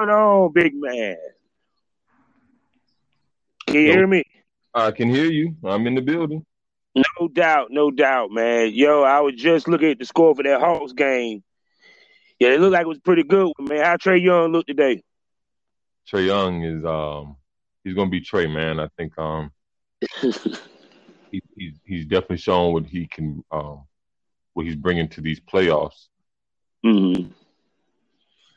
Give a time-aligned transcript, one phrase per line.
[0.00, 1.16] Going on, big man?
[3.66, 4.22] Can you hear me?
[4.72, 5.54] I can hear you.
[5.62, 6.46] I'm in the building.
[6.96, 8.70] No doubt, no doubt, man.
[8.72, 11.42] Yo, I was just looking at the score for that Hawks game.
[12.38, 13.84] Yeah, it looked like it was pretty good, man.
[13.84, 15.02] How Trae Young look today?
[16.10, 17.36] Trae Young is um
[17.84, 18.80] he's gonna be Trae, man.
[18.80, 19.50] I think um
[21.30, 23.82] he, he's he's definitely shown what he can um
[24.54, 26.06] what he's bringing to these playoffs.
[26.82, 27.24] hmm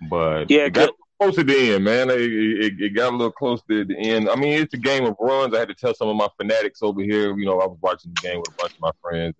[0.09, 0.91] But Yeah, got.
[1.19, 2.09] Close to the end, man.
[2.09, 4.29] It, it, it got a little close to the end.
[4.29, 5.53] I mean, it's a game of runs.
[5.55, 7.37] I had to tell some of my fanatics over here.
[7.37, 9.35] You know, I was watching the game with a bunch of my friends.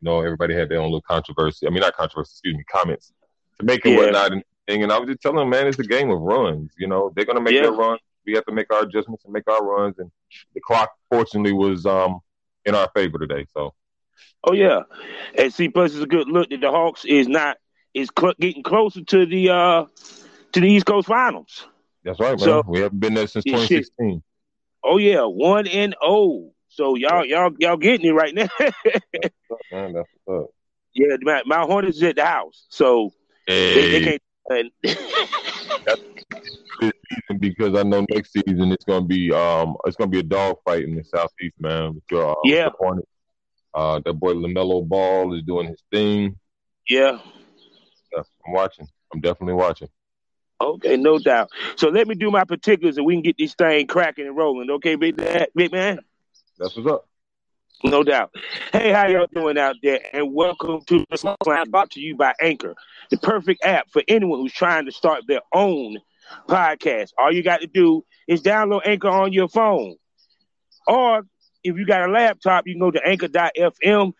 [0.00, 1.66] You know, everybody had their own little controversy.
[1.66, 3.12] I mean, not controversy, excuse me, comments
[3.58, 3.96] to make it Yeah.
[3.96, 4.82] whatnot and thing.
[4.82, 6.72] And I was just telling them, man, it's a game of runs.
[6.78, 7.62] You know, they're gonna make Yeah.
[7.62, 8.00] their runs.
[8.26, 9.98] We have to make our adjustments and make our runs.
[9.98, 10.10] And
[10.54, 12.20] the clock, fortunately, was um
[12.64, 13.46] in our favor today.
[13.52, 13.74] So
[14.44, 14.80] Oh yeah,
[15.36, 17.58] and see, plus it's a good look that the Hawks is not
[17.92, 19.84] is cl- getting closer to the uh
[20.52, 21.66] to the East Coast Finals.
[22.04, 22.38] that's right, man.
[22.38, 23.84] So- we haven't been there since Yeah, shit.
[23.98, 24.22] 2016.
[24.82, 26.52] Oh yeah, one and oh.
[26.68, 28.48] So y'all y'all y'all getting it right now.
[29.72, 30.50] Man, that's what's up.
[30.94, 33.12] yeah, my, my Hornets is at the house, so
[33.46, 34.18] they, they
[34.48, 34.72] can't.
[37.38, 40.84] because I know next season it's gonna be um it's gonna be a dog fight
[40.84, 41.94] in the southeast, man.
[41.94, 42.66] With your, uh, Yeah.
[42.66, 43.08] the Hornets.
[43.74, 46.36] Uh, that boy LaMelo Ball is doing his thing.
[46.88, 47.18] yeah.
[48.12, 48.88] Yeah, I'm watching.
[49.12, 49.88] I'm definitely watching.
[50.60, 51.50] Okay, no doubt.
[51.76, 54.70] So let me do my particulars and we can get this thing cracking and rolling.
[54.70, 56.00] Okay, big man, big man.
[56.58, 57.06] That's what's up.
[57.82, 58.34] No doubt.
[58.72, 60.00] Hey, how y'all doing out there?
[60.12, 62.74] And welcome to the Smoke Lounge brought to you by Anchor,
[63.10, 65.96] the perfect app for anyone who's trying to start their own
[66.46, 67.12] podcast.
[67.16, 69.96] All you got to do is download Anchor on your phone.
[70.86, 71.22] Or
[71.64, 74.12] if you got a laptop, you can go to anchor.fm,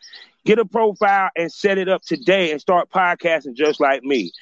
[0.45, 4.33] get a profile, and set it up today and start podcasting just like me.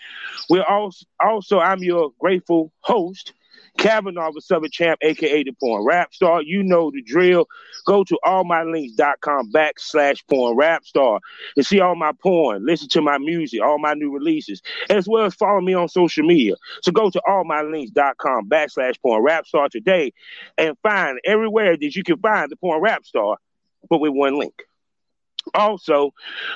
[0.49, 3.33] We're also, also I'm your grateful host,
[3.79, 6.43] Kavanaugh the Southern Champ, aka the Porn Rap Star.
[6.43, 7.47] You know the drill.
[7.87, 11.21] Go to allmylinks.com backslash porn rap star
[11.57, 14.61] and see all my porn, listen to my music, all my new releases,
[14.91, 16.55] as well as follow me on social media.
[16.83, 20.13] So go to allmylinks.com backslash porn rap star today
[20.59, 23.39] and find everywhere that you can find the porn rap star,
[23.89, 24.68] but with one link.
[25.55, 26.13] Also,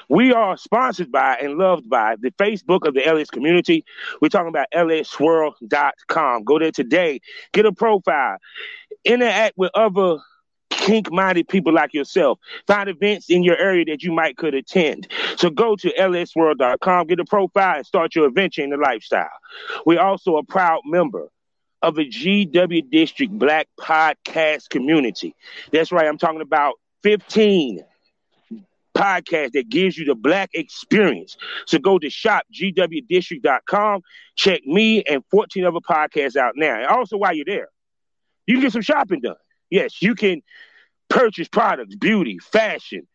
[0.09, 3.85] we are sponsored by and loved by the Facebook of the LS community.
[4.21, 6.45] We're talking about lsworld.com.
[6.45, 7.21] Go there today,
[7.53, 8.39] get a profile,
[9.05, 10.19] interact with other
[10.71, 12.39] kink-minded people like yourself.
[12.67, 15.07] Find events in your area that you might could attend.
[15.37, 19.29] So go to lsworld.com, get a profile, and start your adventure in the lifestyle.
[19.87, 21.29] We're also a proud member
[21.83, 25.35] of the GW District Black Podcast Community.
[25.73, 27.85] That's right, I'm talking about 15
[28.95, 31.37] podcast that gives you the black experience.
[31.67, 34.03] So go to shopgwdistrict.com,
[34.37, 36.77] check me and 14 other podcasts out now.
[36.77, 37.69] And also while you're there,
[38.47, 39.37] you can get some shopping done.
[39.71, 40.43] Yes, you can
[41.09, 43.07] purchase products, beauty, fashion,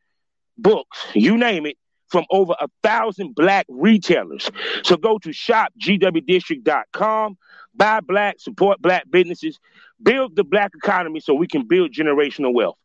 [0.57, 1.77] books, you name it,
[2.09, 4.49] from over a thousand black retailers.
[4.83, 7.37] So go to shopgwdistrict.com,
[7.75, 9.59] buy black, support black businesses,
[10.01, 12.77] build the black economy so we can build generational wealth.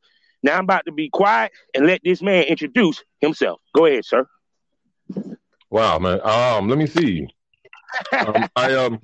[0.43, 3.61] Now I'm about to be quiet and let this man introduce himself.
[3.75, 4.27] Go ahead, sir.
[5.71, 6.21] Wow, man.
[6.23, 7.27] Um, let me see.
[8.19, 9.01] Um, I um,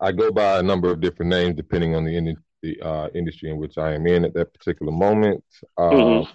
[0.00, 3.50] I go by a number of different names depending on the in, the uh, industry
[3.50, 5.44] in which I am in at that particular moment.
[5.78, 6.28] Uh, Mhm.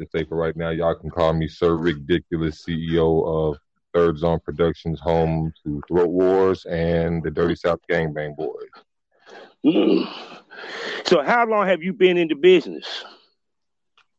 [0.00, 3.58] Just say for right now, y'all can call me Sir Ridiculous, CEO of
[3.92, 8.70] Third Zone Productions, home to Throat Wars and the Dirty South Gangbang Boys.
[9.64, 10.08] Mm.
[11.04, 13.04] So how long have you been in the business?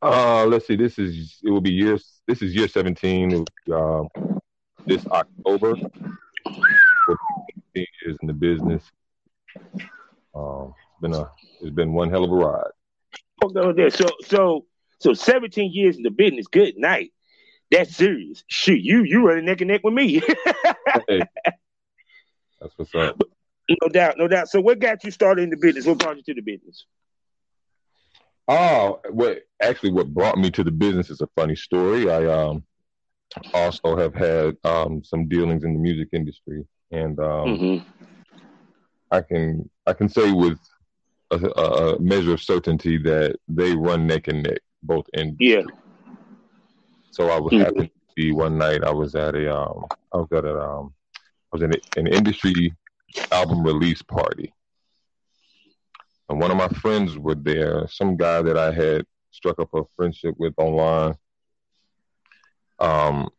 [0.01, 0.75] Uh, let's see.
[0.75, 2.21] This is it will be years.
[2.27, 3.45] This is year seventeen.
[3.71, 4.03] Uh,
[4.85, 5.75] this October.
[7.75, 8.83] years in the business.
[10.33, 11.29] Um, it's been a
[11.61, 12.71] it's been one hell of a ride.
[13.43, 13.89] Okay, there.
[13.89, 14.65] So so
[14.99, 16.47] so 17 years in the business.
[16.47, 17.13] Good night.
[17.71, 18.43] That's serious.
[18.47, 20.19] Shoot, you you running neck and neck with me.
[21.07, 21.21] hey,
[22.59, 23.21] that's what's up.
[23.69, 24.49] No doubt, no doubt.
[24.49, 25.85] So what got you started in the business?
[25.85, 26.85] What brought you to the business?
[28.49, 32.11] Oh, what actually what brought me to the business is a funny story.
[32.11, 32.63] I um
[33.53, 37.77] also have had um some dealings in the music industry and um Mm-hmm.
[39.11, 40.59] I can I can say with
[41.31, 45.63] a, a measure of certainty that they run neck and neck both in Yeah.
[47.11, 47.65] So I was Mhm.
[47.65, 50.93] happened to one night I was at a um I was at a um
[51.53, 52.73] I was in an industry
[53.31, 54.53] album release party.
[56.29, 59.83] And one of my friends were there, some guy that I had struck up a
[59.95, 61.15] friendship with online.
[62.79, 63.29] Um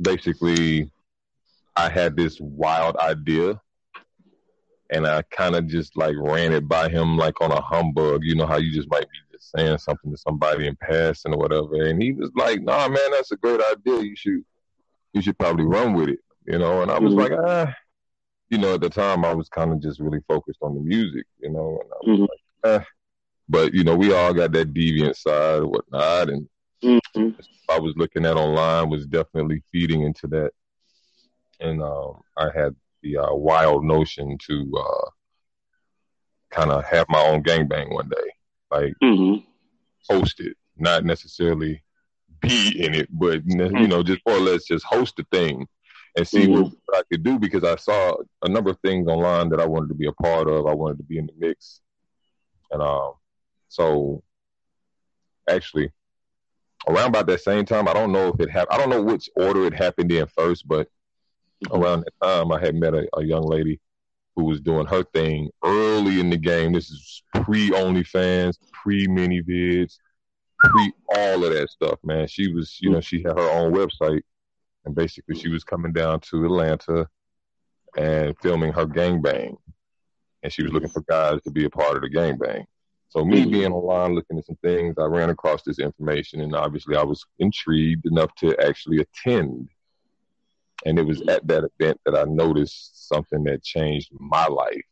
[0.00, 0.90] basically
[1.76, 3.60] I had this wild idea
[4.90, 8.20] and I kind of just like ran it by him like on a humbug.
[8.24, 11.38] You know how you just might be just saying something to somebody in passing or
[11.38, 14.02] whatever, and he was like, "Nah, man, that's a great idea.
[14.02, 14.44] You should,
[15.12, 17.18] you should probably run with it." You know, and I was Mhm.
[17.18, 17.74] like, ah,
[18.50, 21.26] you know, at the time I was kind of just really focused on the music,
[21.40, 22.28] you know, and I was Mhm.
[22.28, 22.84] like, eh.
[23.48, 26.48] But you know, we all got that deviant side or whatnot, and
[26.82, 27.28] Mm-hmm.
[27.70, 30.52] I was looking at online was definitely feeding into that,
[31.60, 35.10] and um, I had the uh, wild notion to uh,
[36.50, 38.30] kind of have my own gangbang one day,
[38.70, 39.44] like Mm-hmm.
[40.08, 41.82] host it, not necessarily
[42.40, 45.66] be in it, but you know, just more or less just host the thing
[46.16, 49.48] and see what, what I could do because I saw a number of things online
[49.50, 50.66] that I wanted to be a part of.
[50.66, 51.80] I wanted to be in the mix,
[52.70, 53.14] and um,
[53.68, 54.22] so
[55.48, 55.90] actually
[56.88, 58.74] around about that same time, I don't know if it happened.
[58.74, 60.88] I don't know which order it happened in first, but
[61.72, 63.80] around that time, I had met a, a young lady
[64.36, 66.72] who was doing her thing early in the game.
[66.72, 69.96] This is pre OnlyFans, pre ManyVids,
[70.58, 72.26] pre all of that stuff, man.
[72.26, 74.22] She was, you know, she had her own website,
[74.84, 77.08] and basically she was coming down to Atlanta
[77.96, 79.56] and filming her gangbang,
[80.42, 82.64] and she was looking for guys to be a part of the gangbang.
[83.08, 83.50] So me Mhm.
[83.50, 87.24] being online looking at some things, I ran across this information, and obviously I was
[87.38, 89.68] intrigued enough to actually attend.
[90.84, 94.84] And it was at that event that I noticed something that changed my life,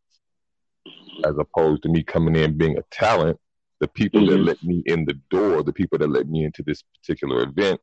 [1.24, 3.38] as opposed to me coming in being a talent.
[3.80, 4.46] The people that Mhm.
[4.46, 7.80] let me in the door, the people that let me into this particular event,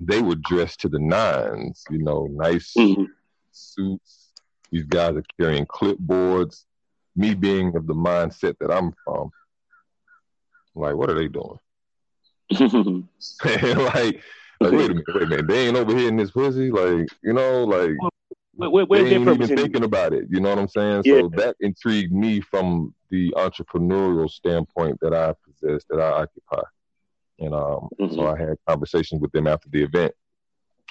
[0.00, 1.84] they were dressed to the nines.
[1.90, 3.04] You know, nice Mm-hmm.
[3.52, 4.32] suits.
[4.70, 6.64] These guys are carrying clipboards.
[7.16, 9.30] Me being of the mindset that I'm from,
[10.76, 11.58] like, what are they doing?
[13.42, 14.22] Like,
[14.60, 15.48] like, wait a minute, wait a minute.
[15.48, 16.70] They ain't over here in this pussy.
[16.70, 17.92] Like, you know, like
[18.54, 20.26] Where, where, they ain't even thinking about it.
[20.30, 21.02] You know what I'm saying?
[21.04, 21.20] Yeah.
[21.20, 26.62] So that intrigued me from the entrepreneurial standpoint that I possess, that I occupy.
[27.40, 28.34] And um, so Mhm.
[28.34, 30.12] I had conversations with them after the event.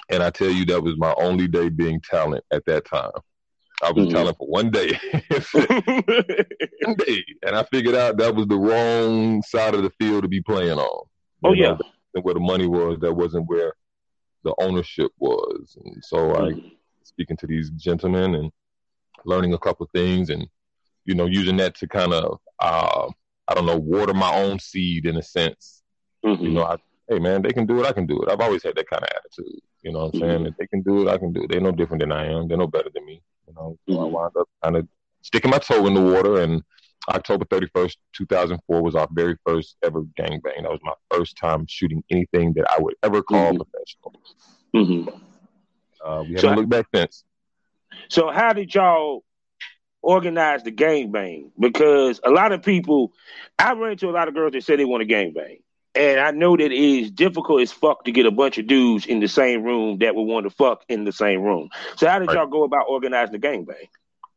[0.08, 3.12] And I tell you, that was my only day being talent at that time.
[3.82, 4.10] I was Mhm.
[4.10, 4.98] talent for one day.
[5.54, 7.24] one day.
[7.46, 10.78] And I figured out that was the wrong side of the field to be playing
[10.78, 11.06] on.
[11.44, 11.78] oh You know, yeah.
[12.12, 12.98] wasn't where the money was.
[13.00, 13.72] That wasn't where
[14.42, 15.78] the ownership was.
[15.82, 16.62] And so I Mhm.
[17.04, 18.52] speaking to these gentlemen and
[19.24, 20.48] learning a couple things and
[21.04, 23.08] you know using that to kind of uh,
[23.48, 25.79] I don't know water my own seed in a sense.
[26.24, 26.42] Mhm.
[26.42, 26.76] You know, I,
[27.08, 28.30] hey man, they can do it, I can do it.
[28.30, 29.60] I've always had that kind of attitude.
[29.82, 30.44] You know what I'm saying?
[30.44, 30.48] Mhm.
[30.48, 31.50] If they can do it, I can do it.
[31.50, 32.48] They're no different than I am.
[32.48, 33.22] They're no better than me.
[33.48, 34.10] You know, so I Mhm.
[34.10, 34.88] wound up kind of
[35.22, 36.62] sticking my toe in the water and
[37.08, 40.62] October 31st, 2004 was our very first ever gangbang.
[40.62, 43.62] That was my first time shooting anything that I would ever call Mhm.
[44.72, 45.20] professional.
[46.04, 47.24] Uh, we So- haven't looked back since.
[48.08, 49.24] So how did y'all
[50.02, 51.50] organize the gangbang?
[51.58, 53.12] Because a lot of people,
[53.58, 55.60] I ran into a lot of girls that said they want a gangbang.
[55.94, 59.06] And I know that it is difficult as fuck to get a bunch of dudes
[59.06, 61.68] in the same room that would want to fuck in the same room.
[61.96, 62.36] So how did Right.
[62.36, 63.88] y'all go about organizing the gangbang?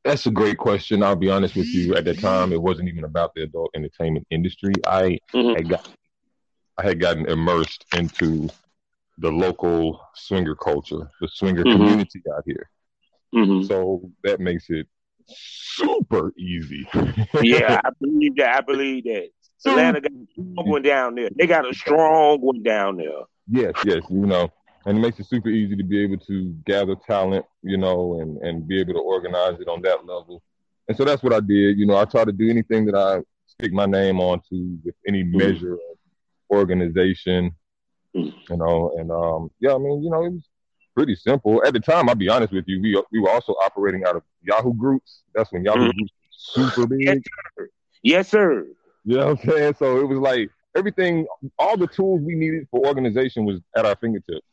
[0.03, 1.03] That's a great question.
[1.03, 1.95] I'll be honest with you.
[1.95, 4.73] At the time, it wasn't even about the adult entertainment industry.
[4.85, 5.55] I Mhm.
[5.55, 5.87] had got,
[6.77, 8.49] I had gotten immersed into
[9.19, 11.71] the local swinger culture, the swinger Mhm.
[11.71, 12.69] community out here.
[13.33, 13.67] Mhm.
[13.67, 14.87] So that makes it
[15.27, 16.87] super easy.
[17.43, 18.57] Yeah, I believe that.
[18.57, 19.29] I believe that.
[19.65, 21.29] Atlanta got a strong one down there.
[21.35, 23.23] They got a strong one down there.
[23.49, 24.49] Yes, yes, you know,
[24.85, 28.37] and it makes it super easy to be able to gather talent, you know, and
[28.37, 30.41] and be able to organize it on that level.
[30.87, 31.77] And so that's what I did.
[31.77, 35.23] You know, I try to do anything that I stick my name onto with any
[35.23, 35.97] measure of
[36.51, 37.51] organization,
[38.15, 38.31] Mm.
[38.49, 40.47] you know, and um, yeah, I mean, you know, it was
[40.95, 41.63] pretty simple.
[41.65, 44.23] At the time, I'll be honest with you, we we were also operating out of
[44.43, 45.23] Yahoo groups.
[45.33, 45.95] That's when Yahoo Mhm.
[45.95, 46.11] groups
[46.57, 47.01] were super big.
[47.01, 47.17] Yes,
[47.57, 47.69] sir.
[48.03, 48.67] Yes, sir.
[49.05, 49.75] You know what I'm saying?
[49.79, 51.27] So it was like everything,
[51.59, 54.45] all the tools we needed for organization was at our fingertips.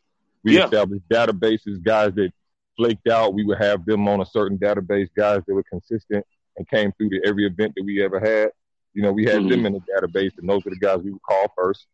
[0.43, 0.65] We Yeah.
[0.65, 2.33] established databases, guys that
[2.77, 6.25] flaked out, we would have them on a certain database, guys that were consistent
[6.57, 8.51] and came through to every event that we ever had.
[8.95, 9.51] You know, we had Mhm.
[9.51, 11.87] them in the database, and those are the guys we would call 1st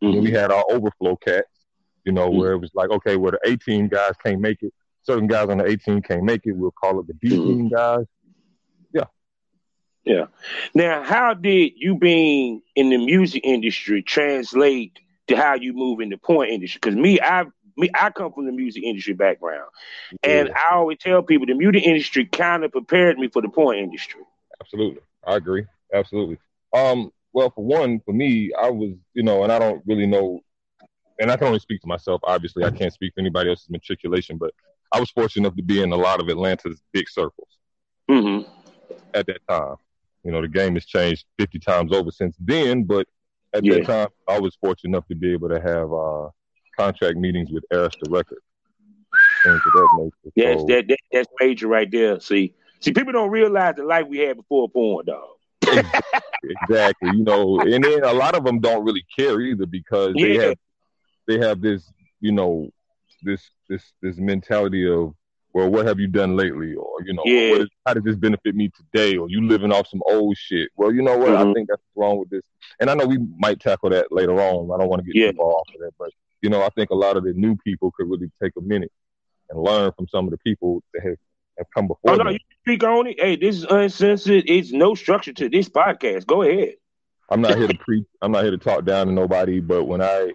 [0.00, 0.22] And Mhm.
[0.22, 1.66] we had our overflow cats,
[2.04, 2.36] you know, Mhm.
[2.36, 4.74] where it was like, okay, well, the 18 guys can't make it.
[5.04, 6.56] Certain guys on the 18 can't make it.
[6.56, 7.44] We'll call it the B Mhm.
[7.44, 8.04] team guys.
[10.04, 10.26] Yeah.
[10.74, 16.08] Now, how did you being in the music industry translate to how you move in
[16.10, 16.80] the porn industry?
[16.82, 17.44] Because me, I
[17.76, 19.70] me, I come from the music industry background,
[20.22, 23.48] and Yeah, I always tell people the music industry kind of prepared me for the
[23.48, 24.20] porn industry.
[24.60, 25.00] absolutely.
[25.26, 25.64] I agree.
[25.94, 26.38] Absolutely.
[26.72, 30.40] Um, well, for one, for me, I was, you know, and I don't really know,
[31.18, 32.20] and I can only speak to myself.
[32.24, 34.52] Obviously, I can't speak for anybody else's matriculation, but
[34.92, 37.48] I was fortunate enough to be in a lot of Atlanta's big circles
[38.10, 38.50] Mm-hmm.
[39.14, 39.76] at that time.
[40.24, 43.06] You know, the game has changed 50 times over since then, but
[43.54, 43.74] at Yeah.
[43.74, 46.28] that time, I was fortunate enough to be able to have uh,
[46.78, 48.40] contract meetings with Arista Records.
[49.44, 50.32] Things of that nature.
[50.36, 52.20] Yes, So- that, that that's major right there.
[52.20, 55.28] See, see, people don't realize the life we had before porn, dog.
[56.44, 57.10] exactly.
[57.14, 60.56] You know, and then a lot of them don't really care either because they have
[61.26, 62.68] they have this, you know,
[63.22, 65.14] this this this mentality of,
[65.54, 67.50] well, what have you done lately, or you know, Yeah.
[67.52, 70.70] what is, how did this benefit me today, or you living off some old shit.
[70.76, 71.34] Well, you know what?
[71.36, 71.54] I Mhm.
[71.54, 72.42] think that's wrong with this,
[72.80, 74.70] and I know we might tackle that later on.
[74.72, 75.30] I don't want to get Yeah.
[75.32, 77.54] too far off of that, but you know, I think a lot of the new
[77.56, 78.90] people could really take a minute
[79.50, 81.16] and learn from some of the people that have,
[81.58, 82.32] have come before Oh no, them.
[82.32, 83.20] you speak on it.
[83.20, 84.44] Hey, this is uncensored.
[84.48, 86.26] It's no structure to this podcast.
[86.26, 86.74] Go ahead.
[87.28, 88.06] I'm not here to preach.
[88.22, 89.60] I'm not here to talk down to nobody.
[89.60, 90.32] But when I,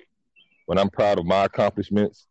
[0.67, 2.26] when I'm proud of my accomplishments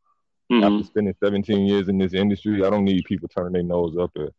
[0.51, 0.63] Mhm.
[0.65, 4.13] after spending 17 years in this industry, I don't need people turning their nose up
[4.15, 4.31] and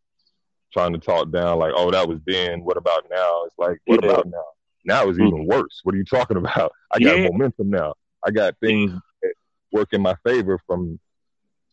[0.72, 2.64] trying to talk down like, "Oh, that was then.
[2.64, 4.12] What about now?" It's like, what Yeah.
[4.12, 4.44] about now?
[4.86, 5.82] Now is even worse.
[5.84, 6.72] What are you talking about?
[6.92, 7.30] I got Yeah.
[7.30, 7.94] momentum now.
[8.26, 9.34] I got things that
[9.72, 11.00] work in my favor from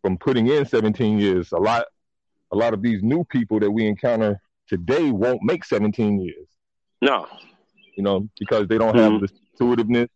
[0.03, 1.51] from putting in 17 years.
[1.53, 1.87] A lot,
[2.53, 6.47] a lot of these new people that we encounter today won't make 17 years
[7.01, 7.27] No.
[7.97, 9.21] you know, because they don't have Mhm.
[9.21, 10.11] the intuitiveness.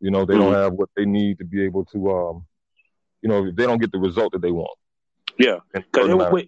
[0.00, 2.46] You know, they don't have what they need to be able to, um,
[3.22, 4.76] you know, they don't get the result that they want.
[5.38, 5.58] Yeah.
[5.72, 6.46] Because what,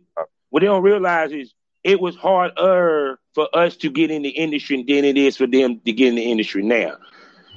[0.50, 1.52] what they don't realize is
[1.84, 5.80] it was harder for us to get in the industry than it is for them
[5.84, 6.96] to get in the industry now.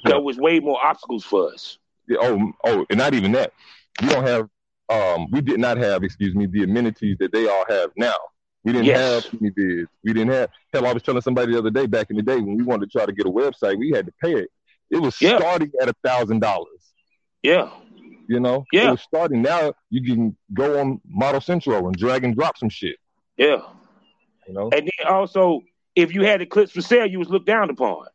[0.06, 1.78] There was way more obstacles for us.
[2.08, 3.54] yeah, oh, oh, and not even that.
[4.02, 4.50] We don't have,
[4.90, 8.14] um, we did not have, excuse me, the amenities that they all have now.
[8.66, 9.26] We didn't Yes.
[9.26, 9.90] have any bids.
[10.04, 10.50] We didn't have.
[10.74, 12.90] Hell, I was telling somebody the other day, back in the day, when we wanted
[12.92, 14.50] to try to get a website, we had to pay it.
[14.90, 15.38] It was Yeah.
[15.38, 16.94] starting at a thousand dollars.
[17.42, 17.70] Yeah.
[18.28, 18.88] You know, Yeah.
[18.88, 19.42] it was starting.
[19.42, 22.96] Now you can go on ModelCentro and drag and drop some shit.
[23.38, 23.62] Yeah.
[24.48, 25.62] You know, And then also,
[25.96, 28.06] if you had the clips for sale, you was looked down upon.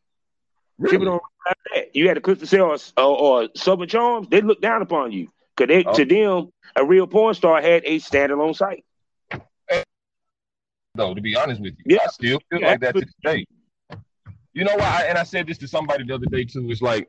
[0.78, 0.92] Really?
[0.92, 1.96] People don't realize that.
[1.96, 5.12] You had the clips for sale or, or, or Southern Charms, they looked down upon
[5.12, 5.28] you.
[5.56, 5.94] Because Oh.
[5.94, 8.84] to them, a real porn star had a standalone site.
[10.94, 11.96] though, to be honest with you.
[11.96, 12.04] Yeah.
[12.04, 13.44] I still feel Yeah, like that to this day.
[14.52, 15.04] You know why?
[15.08, 16.68] And I said this to somebody the other day too.
[16.70, 17.08] It's like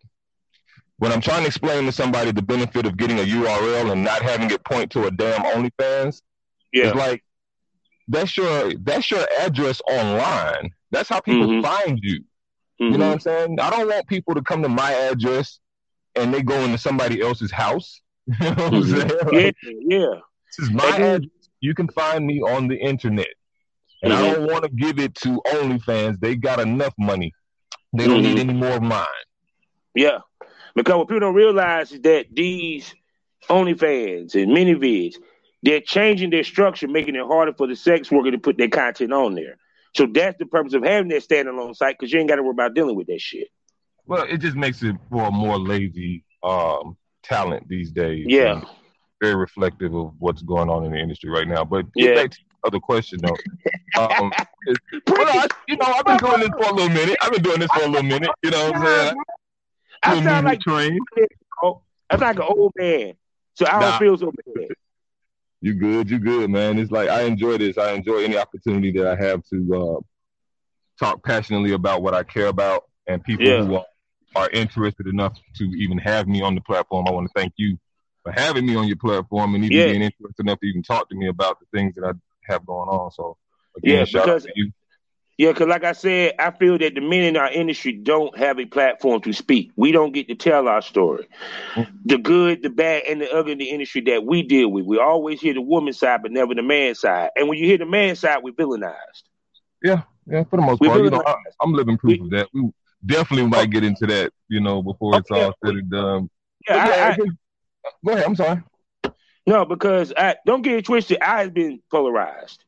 [0.99, 4.21] when I'm trying to explain to somebody the benefit of getting a URL and not
[4.21, 6.21] having it point to a damn OnlyFans,
[6.71, 6.87] Yeah.
[6.87, 7.23] it's like
[8.07, 10.71] that's your that's your address online.
[10.91, 11.61] That's how people Mhm.
[11.63, 12.19] find you.
[12.81, 12.91] Mhm.
[12.91, 13.59] You know what I'm saying?
[13.59, 15.59] I don't want people to come to my address
[16.15, 18.01] and they go into somebody else's house.
[18.41, 19.53] You know what I'm Mhm.
[19.63, 19.81] saying?
[19.89, 20.15] Yeah, yeah.
[20.57, 21.29] This is my address.
[21.61, 23.27] You can find me on the internet.
[24.01, 24.33] And I Mhm.
[24.33, 26.19] don't want to give it to OnlyFans.
[26.19, 27.33] They got enough money.
[27.93, 29.05] They don't need any more of mine.
[29.95, 30.19] Yeah.
[30.75, 32.93] Because what people don't realize is that these
[33.49, 35.15] OnlyFans and ManyVids,
[35.63, 39.11] they're changing their structure, making it harder for the sex worker to put their content
[39.11, 39.57] on there.
[39.95, 42.51] So that's the purpose of having that standalone site because you ain't got to worry
[42.51, 43.47] about dealing with that shit.
[44.05, 48.25] Well, it just makes it for a more lazy um, talent these days.
[48.27, 48.57] Yeah.
[48.57, 48.65] And
[49.21, 51.63] very reflective of what's going on in the industry right now.
[51.63, 52.15] But Yeah.
[52.15, 53.35] back to the other question though.
[53.97, 54.31] Um,
[55.07, 57.17] well, I, you know, I've been doing this for a little minute.
[57.21, 58.29] I've been doing this for a little minute.
[58.43, 59.17] You know what I'm saying?
[60.03, 60.99] I sound like train.
[61.63, 63.13] oh, I'm like an old man,
[63.55, 63.99] so I don't Nah.
[63.99, 64.67] feel so bad.
[65.61, 66.79] You good, you good, man.
[66.79, 67.77] It's like I enjoy this.
[67.77, 69.99] I enjoy any opportunity that I have to uh,
[71.03, 73.63] talk passionately about what I care about, and people Yeah.
[73.65, 73.85] who are,
[74.35, 77.07] are interested enough to even have me on the platform.
[77.07, 77.77] I want to thank you
[78.23, 79.85] for having me on your platform and even Yeah.
[79.87, 82.13] being interested enough to even talk to me about the things that I
[82.51, 83.11] have going on.
[83.11, 83.35] So
[83.77, 84.71] again, Yeah, shout because- out to you.
[85.39, 88.59] Yeah, because like I said, I feel that the men in our industry don't have
[88.59, 89.71] a platform to speak.
[89.77, 91.29] We don't get to tell our story.
[92.03, 94.83] The good, the bad, and the ugly in the industry that we deal with.
[94.83, 97.29] We always hear the woman side, but never the man side.
[97.37, 99.23] And when you hear the man side, we villainized.
[99.81, 101.01] Yeah, yeah, for the most part.
[101.01, 102.49] You know, I, am living proof we, of that.
[102.53, 102.71] We
[103.05, 103.71] definitely might oh.
[103.71, 106.29] get into that, you know, before it's all said and done.
[106.67, 108.25] Yeah, yeah I, I, go ahead.
[108.25, 108.61] I'm sorry.
[109.47, 111.21] No, because I don't get it twisted.
[111.21, 112.61] I have been polarized.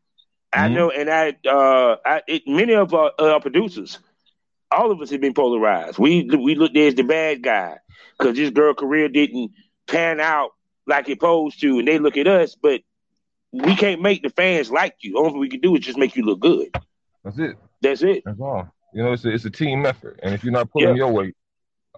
[0.53, 0.73] I mm-hmm.
[0.73, 3.99] know, and I, uh, I it, many of our, uh, producers,
[4.69, 5.97] all of us have been polarized.
[5.97, 7.77] We we looked there as the bad guy
[8.17, 9.51] because this girl career didn't
[9.87, 10.51] pan out
[10.87, 12.81] like it posed to, and they look at us, but
[13.51, 15.17] we can't make the fans like you.
[15.17, 16.75] All we can do is just make you look good.
[17.23, 17.57] That's it.
[17.81, 18.23] That's it.
[18.25, 18.73] That's all.
[18.93, 20.95] You know, it's a, it's a team effort, and if you're not pulling yeah.
[20.95, 21.35] your weight,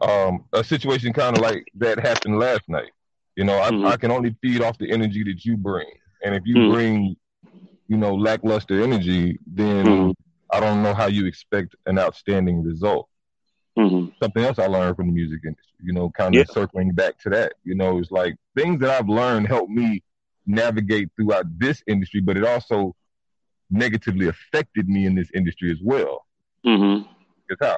[0.02, 2.92] um, a situation kind of like that happened last night.
[3.36, 3.86] You know, I, mm-hmm.
[3.86, 5.90] I, can only feed off the energy that you bring,
[6.24, 6.74] and if you mm-hmm.
[6.74, 7.16] bring
[7.88, 10.12] you know, lackluster energy, then mm-hmm.
[10.52, 13.10] I don't know how you expect an outstanding result.
[13.78, 14.10] Mm-hmm.
[14.22, 16.54] Something else I learned from the music industry, you know, kind of yeah.
[16.54, 20.04] circling back to that, you know, it's like things that I've learned help me
[20.46, 22.96] navigate throughout this industry, but it also
[23.72, 26.26] negatively affected me in this industry as well.
[26.66, 27.08] Mm-hmm.
[27.60, 27.78] How,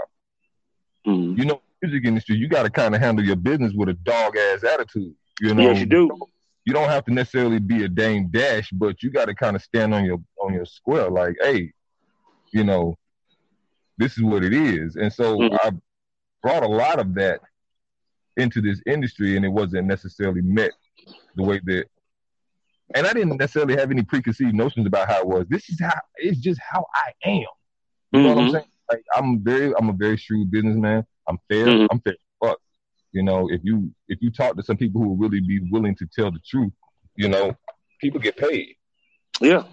[1.07, 1.39] mm-hmm.
[1.39, 4.35] you know, music industry, you got to kind of handle your business with a dog
[4.37, 5.15] ass attitude.
[5.41, 6.09] You know, yes, you do
[6.65, 9.61] you don't have to necessarily be a Dame Dash, but you got to kind of
[9.61, 11.71] stand on your on your square, like, hey,
[12.51, 12.97] you know,
[13.97, 14.95] this is what it is.
[14.95, 15.55] And so mm-hmm.
[15.61, 15.71] I
[16.41, 17.39] brought a lot of that
[18.35, 20.71] into this industry, and it wasn't necessarily met
[21.35, 21.85] the way that.
[22.93, 25.45] And I didn't necessarily have any preconceived notions about how it was.
[25.49, 27.31] This is how it's just how I am.
[27.31, 28.21] You mm-hmm.
[28.23, 28.53] know what I'm mm-hmm.
[28.53, 28.65] saying?
[28.91, 31.05] Like I'm very, I'm a very shrewd businessman.
[31.27, 31.65] I'm fair.
[31.65, 31.87] Mm-hmm.
[31.91, 32.15] I'm fair
[33.15, 35.95] you know, if you if you talk to some people who will really be willing
[35.95, 36.73] to tell the truth,
[37.15, 37.55] you know,
[38.01, 38.75] people get paid.
[39.39, 39.63] Yeah.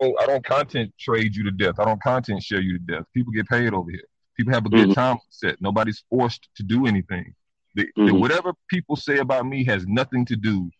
[0.00, 1.74] Oh, I don't content trade you to death.
[1.78, 3.04] I don't content share you to death.
[3.12, 4.08] People get paid over here.
[4.38, 4.92] People have a good mm-hmm.
[4.94, 5.60] time set.
[5.60, 7.34] Nobody's forced to do anything.
[7.74, 8.06] The, mm-hmm.
[8.06, 10.70] the, whatever people say about me has nothing to do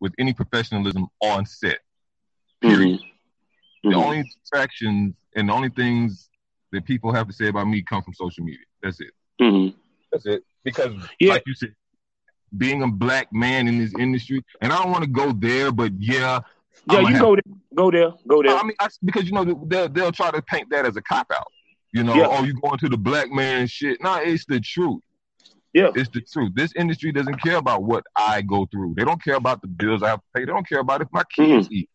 [0.00, 1.78] with any professionalism on set.
[2.60, 3.00] Period.
[3.00, 3.90] Mm-hmm.
[3.90, 6.28] The only distractions and the only things
[6.72, 8.66] that people have to say about me come from social media.
[8.82, 9.12] That's it.
[9.40, 9.78] Mm-hmm.
[10.12, 11.32] That's it because, yeah.
[11.32, 11.74] like you said,
[12.56, 15.92] being a black man in this industry, and I don't want to go there, but
[15.98, 16.40] yeah.
[16.90, 18.56] Yeah, you have, go there, go there, go there.
[18.56, 21.30] I mean, I, because you know they'll they'll try to paint that as a cop
[21.32, 21.46] out.
[21.92, 22.26] You know, yeah.
[22.28, 24.02] oh, you going to the black man shit?
[24.02, 25.00] Nah, it's the truth.
[25.72, 26.52] Yeah, it's the truth.
[26.54, 28.94] This industry doesn't care about what I go through.
[28.96, 30.40] They don't care about the bills I have to pay.
[30.40, 31.74] They don't care about if my kids mm-hmm.
[31.74, 31.90] eat.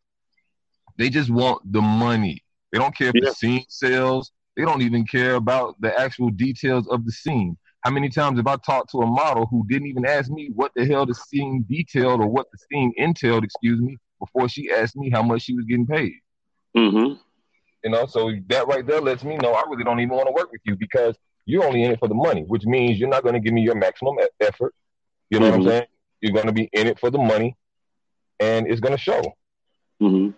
[0.97, 2.43] They just want the money.
[2.71, 3.29] They don't care if yeah.
[3.29, 4.31] the scene sells.
[4.55, 7.57] They don't even care about the actual details of the scene.
[7.87, 10.73] How many times have I talked to a model who didn't even ask me what
[10.75, 14.97] the hell the scene detailed or what the scene entailed, excuse me, before she asked
[14.97, 16.15] me how much she was getting paid?
[16.75, 17.13] Mm-hmm.
[17.85, 20.33] You know, so that right there lets me know I really don't even want to
[20.33, 23.23] work with you because you're only in it for the money, which means you're not
[23.23, 24.75] going to give me your maximum effort.
[25.29, 25.51] You know mm-hmm.
[25.51, 25.69] what I'm mm-hmm.
[25.69, 25.85] saying?
[26.19, 27.55] You're going to be in it for the money,
[28.41, 29.21] and it's going to show.
[30.01, 30.31] Mm-hmm.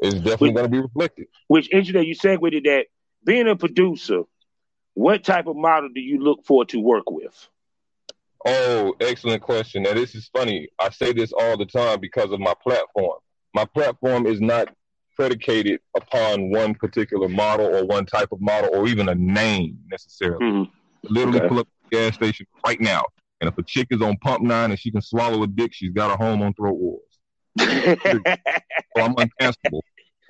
[0.00, 1.28] It's definitely going to be reflected.
[1.46, 2.86] Which interesting, you segued to that
[3.24, 4.24] being a producer
[5.00, 7.48] what type of model do you look for to work with?
[8.44, 9.84] Oh, excellent question.
[9.84, 10.68] Now, this is funny.
[10.78, 13.18] I say this all the time because of my platform.
[13.54, 14.68] My platform is not
[15.16, 20.44] predicated upon one particular model or one type of model or even a name necessarily.
[20.44, 21.14] Mm-hmm.
[21.14, 21.48] Literally okay.
[21.48, 23.02] pull up the gas station right now.
[23.40, 25.92] And if a chick is on pump nine and she can swallow a dick, she's
[25.92, 27.00] got a home on throat wars.
[27.58, 29.80] so I'm uncancelable.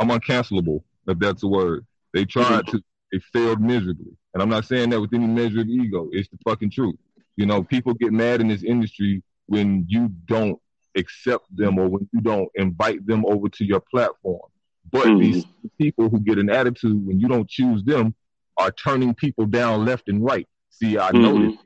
[0.01, 1.85] I'm uncancelable, if that's a word.
[2.15, 2.77] They tried mm-hmm.
[2.77, 4.17] to, they failed miserably.
[4.33, 6.09] And I'm not saying that with any measure of ego.
[6.13, 6.97] It's the fucking truth.
[7.37, 10.59] You know, people get mad in this industry when you don't
[10.97, 14.49] accept them or when you don't invite them over to your platform.
[14.91, 15.21] But mm-hmm.
[15.21, 15.45] these
[15.79, 18.15] people who get an attitude when you don't choose them
[18.57, 20.47] are turning people down left and right.
[20.71, 21.23] See, I mm-hmm.
[21.23, 21.59] noticed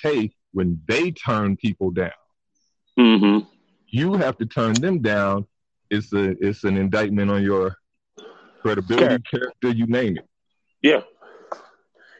[0.00, 2.10] K when they turn people down.
[2.98, 3.46] Mm-hmm.
[3.88, 5.46] You have to turn them down.
[5.90, 7.76] It's a it's an indictment on your
[8.60, 10.26] credibility, character, you name it.
[10.82, 11.00] Yeah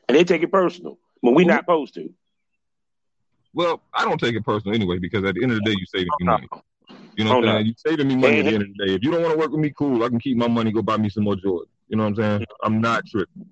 [0.09, 2.13] and they take it personal when we're not supposed to.
[3.55, 5.87] Well, I don't take it personal anyway because at the end of the day, you
[5.87, 6.49] saving me money.
[7.17, 7.67] You know what I'm saying?
[7.67, 8.95] You saving me money at the end of the day.
[8.95, 10.05] If you don't want to work with me, cool.
[10.05, 11.69] I can keep my money, go buy me some more Jordan.
[11.89, 12.47] You know what I'm saying?
[12.63, 13.47] I'm not tripping.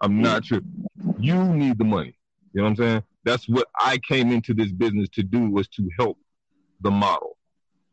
[0.00, 0.86] I'm not tripping.
[1.18, 2.16] You need the money.
[2.52, 3.02] You know what I'm saying?
[3.24, 6.18] That's what I came into this business to do was to help
[6.80, 7.36] the model.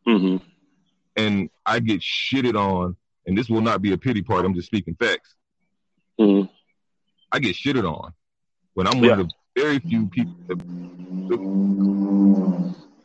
[0.07, 0.37] Mm-hmm.
[1.15, 2.95] And I get shitted on,
[3.25, 4.45] and this will not be a pity part.
[4.45, 5.35] I'm just speaking facts.
[6.19, 6.51] Mm-hmm.
[7.31, 8.13] I get shitted on
[8.73, 9.11] when I'm yeah.
[9.11, 10.57] one of the very few people that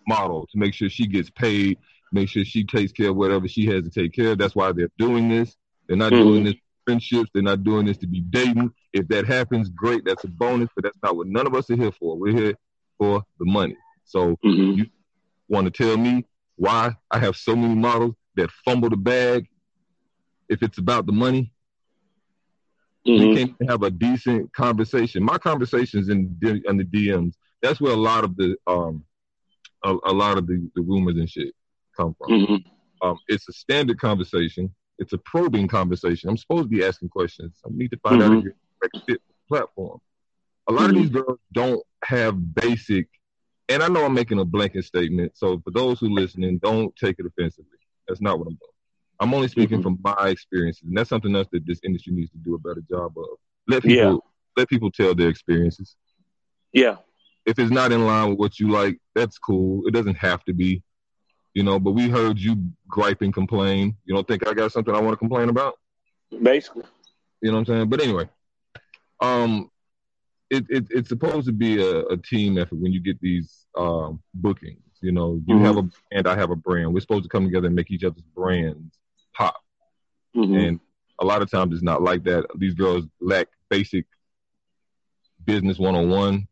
[0.06, 1.78] model to make sure she gets paid,
[2.12, 4.38] make sure she takes care of whatever she has to take care of.
[4.38, 5.56] That's why they're doing this.
[5.86, 6.22] They're not mm-hmm.
[6.22, 7.30] doing this friendships.
[7.34, 8.72] They're not doing this to be dating.
[8.92, 10.04] If that happens, great.
[10.04, 12.16] That's a bonus, but that's not what none of us are here for.
[12.16, 12.54] We're here
[12.98, 13.76] for the money.
[14.04, 14.76] So Mhm.
[14.76, 14.86] you
[15.48, 16.24] want to tell me
[16.56, 19.48] why I have so many models that fumble the bag
[20.48, 21.52] if it's about the money?
[23.06, 23.34] We Mhm.
[23.58, 25.22] can't have a decent conversation.
[25.22, 27.34] My conversations in in the DMs.
[27.62, 29.04] That's where a lot of the um
[29.84, 31.54] a, a lot of the, the rumors and shit
[31.96, 32.30] come from.
[32.30, 32.64] Mhm.
[33.02, 34.74] Um, it's a standard conversation.
[34.98, 36.28] It's a probing conversation.
[36.28, 37.60] I'm supposed to be asking questions.
[37.64, 38.38] I need to find out Mhm.
[38.38, 40.00] if you're the fit platform.
[40.68, 41.00] A lot of Mhm.
[41.02, 43.08] these girls don't have basic,
[43.68, 45.36] and I know I'm making a blanket statement.
[45.36, 47.78] So for those who listening, don't take it offensively.
[48.08, 48.75] That's not what I'm doing.
[49.20, 49.82] I'm only speaking Mhm.
[49.82, 52.82] from my experiences, and that's something else that this industry needs to do a better
[52.88, 53.38] job of.
[53.66, 54.16] Let people Yeah.
[54.56, 55.96] let people tell their experiences.
[56.72, 56.96] Yeah.
[57.46, 59.86] If it's not in line with what you like, that's cool.
[59.86, 60.82] It doesn't have to be,
[61.54, 61.78] you know.
[61.78, 63.96] But we heard you gripe and complain.
[64.04, 65.74] You don't think I got something I want to complain about?
[66.42, 66.84] Basically.
[67.42, 67.88] You know what I'm saying?
[67.88, 68.28] But anyway,
[69.20, 69.70] um,
[70.50, 74.22] it, it it's supposed to be a, a team effort when you get these um
[74.34, 74.80] bookings.
[75.02, 75.60] You know, you Mhm.
[75.64, 76.92] have a brand, I have a brand.
[76.94, 78.98] We're supposed to come together and make each other's brands.
[80.36, 80.68] Mhm.
[80.68, 80.80] And
[81.18, 82.44] a lot of times it's not like that.
[82.56, 84.04] These girls lack basic
[85.44, 86.46] business one on one.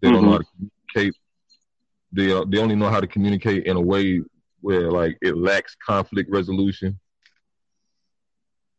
[0.00, 0.44] They don't know how to
[0.94, 1.20] communicate.
[2.12, 4.22] They uh, they only know how to communicate in a way
[4.60, 6.98] where like it lacks conflict resolution.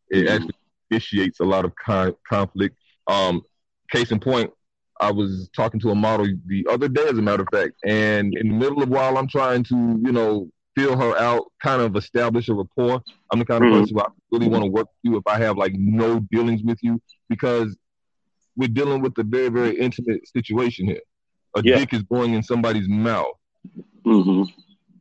[0.09, 0.29] It Mhm.
[0.31, 0.55] actually
[0.89, 2.77] initiates a lot of con- conflict.
[3.07, 3.41] Um,
[3.91, 4.51] case in point,
[4.99, 8.33] I was talking to a model the other day, as a matter of fact, and
[8.35, 11.95] in the middle of while I'm trying to, you know, feel her out, kind of
[11.95, 13.01] establish a rapport.
[13.31, 13.79] I'm the kind of Mhm.
[13.79, 16.61] person who I really want to work with you if I have like no dealings
[16.61, 17.75] with you because
[18.55, 21.01] we're dealing with a very, very intimate situation here.
[21.55, 21.79] A Yeah.
[21.79, 23.35] dick is going in somebody's mouth.
[24.05, 24.47] Mhm.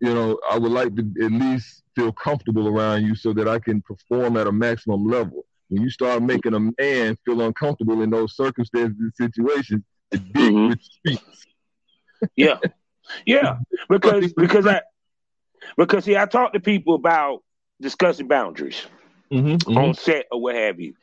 [0.00, 3.58] You know, I would like to at least feel comfortable around you so that I
[3.58, 5.44] can perform at a maximum level.
[5.68, 10.34] When you start making a man feel uncomfortable in those circumstances and situations, the dick
[10.52, 10.70] Mhm.
[10.70, 11.46] retreats.
[12.34, 12.58] Yeah.
[13.24, 13.58] Yeah.
[13.88, 14.80] Because because I
[15.76, 17.42] because see I talk to people about
[17.80, 18.86] discussing boundaries
[19.32, 20.94] Mm-hmm, on set or what have you.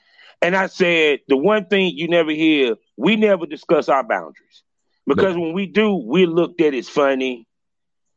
[0.41, 4.63] And I said the one thing you never hear, we never discuss our boundaries.
[5.07, 7.47] Because when we do, we're looked at as funny.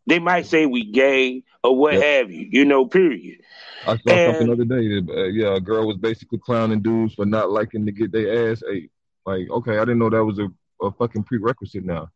[0.06, 2.02] They might say we gay or what Yep.
[2.02, 3.40] have you, you know, period.
[3.87, 5.00] I saw And- something the other day.
[5.00, 8.50] That, uh, yeah, a girl was basically clowning dudes for not liking to get their
[8.50, 8.90] ass ate.
[9.26, 10.48] Like, okay, I didn't know that was a,
[10.85, 12.11] a fucking prerequisite now.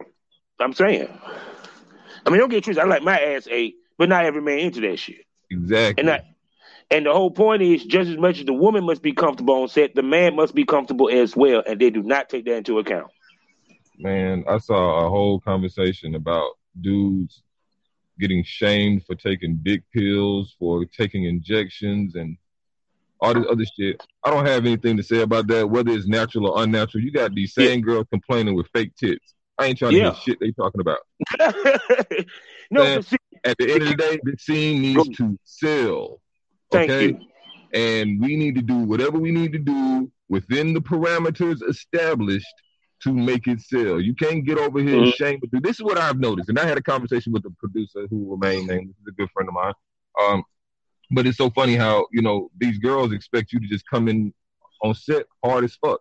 [0.61, 1.09] I'm saying.
[2.27, 2.85] I mean, don't get twisted.
[2.85, 5.27] I like my ass ate, but not every man into that shit.
[5.51, 6.01] Exactly.
[6.01, 6.23] And I,
[6.91, 9.69] and the whole point is just as much as the woman must be comfortable on
[9.69, 12.79] set, the man must be comfortable as well, and they do not take that into
[12.79, 13.09] account.
[13.99, 17.43] Man, I saw a whole conversation about dudes
[18.19, 22.39] getting shamed for taking dick pills, for taking injections, and
[23.21, 24.03] all this other shit.
[24.25, 27.05] I don't have anything to say about that, whether it's natural or unnatural.
[27.05, 29.35] You got these same girls complaining with fake tits.
[29.59, 30.05] I ain't trying to Yeah.
[30.13, 31.01] hear shit they talking about.
[32.71, 36.21] no, Man, but see, At the end of the day, the scene needs to sell.
[36.71, 37.07] thank okay?
[37.07, 37.27] you.
[37.73, 42.55] and we need to do whatever we need to do within the parameters established
[43.03, 44.01] to make it sell.
[44.01, 45.15] You can't get over here and Mhm.
[45.15, 45.41] shame.
[45.53, 48.19] But this is what I've noticed, and I had a conversation with the producer who
[48.19, 48.89] will remain named.
[48.89, 49.73] This is a good friend of mine.
[50.21, 50.45] Um,
[51.13, 54.33] but it's so funny how you know these girls expect you to just come in
[54.83, 56.01] on set hard as fuck.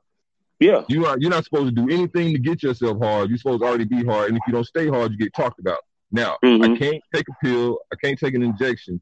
[0.60, 3.30] Yeah, You are you're not supposed to do anything to get yourself hard.
[3.30, 5.60] You're supposed to already be hard, and if you don't stay hard, you get talked
[5.60, 5.80] about.
[6.12, 6.78] Now, I Mhm.
[6.80, 7.80] can't take a pill.
[7.92, 9.00] I can't take an injection.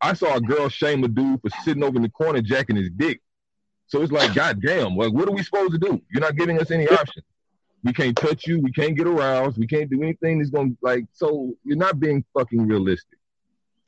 [0.00, 2.90] I saw a girl shame a dude for sitting over in the corner jacking his
[2.90, 3.20] dick.
[3.88, 6.00] So it's like, goddamn, like what are we supposed to do?
[6.12, 7.24] You're not giving us any options.
[7.82, 8.60] We can't touch you.
[8.60, 9.58] We can't get aroused.
[9.58, 11.06] We can't do anything that's gonna like.
[11.12, 13.18] So you're not being fucking realistic.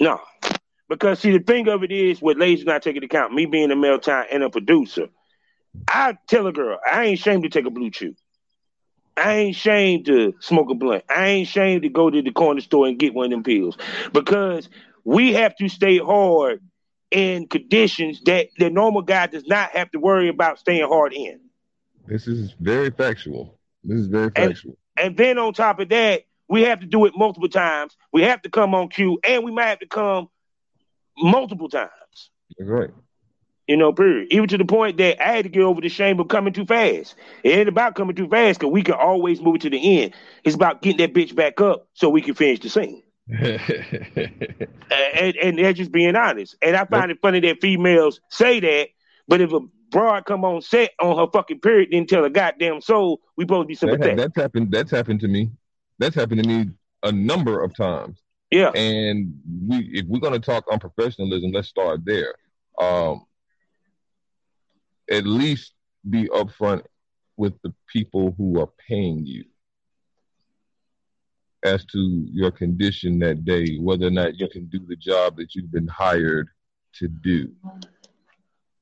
[0.00, 0.20] no.
[0.88, 3.70] Because see, the thing of it is, what ladies not take into account, me being
[3.70, 5.08] a male time and a producer,
[5.86, 8.16] I tell a girl, I ain't ashamed to take a BlueChew.
[9.20, 11.04] I ain't ashamed to smoke a blunt.
[11.14, 13.76] I ain't ashamed to go to the corner store and get one of them pills.
[14.12, 14.68] Because
[15.04, 16.60] we have to stay hard
[17.10, 21.40] in conditions that the normal guy does not have to worry about staying hard in.
[22.06, 23.58] This is very factual.
[23.84, 24.76] This is very And- factual.
[24.96, 27.96] And then on top of that, we have to do it multiple times.
[28.12, 30.28] We have to come on cue, and we might have to come
[31.16, 31.90] multiple times.
[32.58, 32.90] That's right.
[33.70, 34.28] You know, period.
[34.32, 36.66] Even to the point that I had to get over the shame of coming too
[36.66, 37.14] fast.
[37.44, 40.12] It ain't about coming too fast because we can always move it to the end.
[40.42, 43.02] It's about getting that bitch back up so we can finish the scene.
[45.14, 46.56] And, and that's just being honest.
[46.62, 48.88] And I find it funny that females say that,
[49.28, 52.80] but if a broad come on set on her fucking period, then tell a goddamn
[52.80, 54.16] soul, we supposed to be That, sympathetic.
[54.16, 54.72] that's happened.
[54.72, 55.50] That's happened to me.
[55.98, 56.70] That's happened to me
[57.02, 58.20] a number of times.
[58.50, 58.70] yeah.
[58.70, 59.34] And
[59.68, 62.34] we, if we're gonna talk unprofessionalism, let's start there.
[62.80, 63.26] Um,
[65.10, 65.72] at least
[66.08, 66.84] be upfront
[67.36, 69.44] with the people who are paying you
[71.62, 75.54] as to your condition that day, whether or not you can do the job that
[75.54, 76.48] you've been hired
[76.94, 77.52] to do.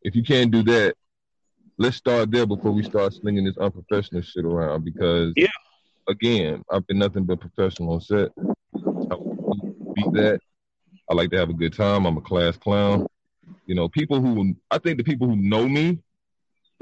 [0.02, 0.94] If you can't do that,
[1.76, 5.48] let's start there before we start slinging this unprofessional shit around because Yeah.
[6.08, 8.30] again, I've been nothing but professional on set.
[9.10, 9.16] I
[9.94, 10.40] beat that.
[11.10, 12.06] I like to have a good time.
[12.06, 13.06] I'm a class clown.
[13.66, 15.98] You know, people who I think the people who know me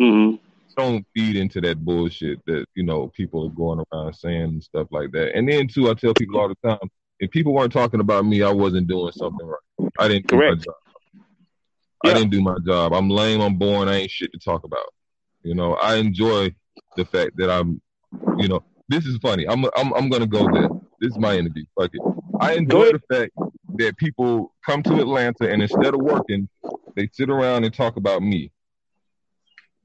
[0.01, 0.37] Mm-hmm.
[0.77, 4.89] don't feed into that bullshit that you know people are going around saying and stuff
[4.91, 5.35] like that.
[5.35, 8.43] And then too, I tell people all the time, if people weren't talking about me,
[8.43, 9.91] I wasn't doing something right.
[9.99, 10.59] I didn't do Correct.
[10.59, 10.75] my job.
[12.05, 12.11] Yeah.
[12.11, 12.93] I didn't do my job.
[12.93, 13.41] I'm lame.
[13.41, 13.89] I'm boring.
[13.89, 14.93] I ain't shit to talk about.
[15.43, 16.55] You know, I enjoy
[16.97, 17.81] the fact that I'm.
[18.39, 19.47] You know, this is funny.
[19.49, 20.69] I'm I'm I'm gonna go there.
[21.01, 21.65] This is my interview.
[21.79, 22.03] Fuck it.
[22.41, 23.33] I enjoy the fact
[23.77, 26.49] that people come to Atlanta and instead of working,
[26.95, 28.51] they sit around and talk about me.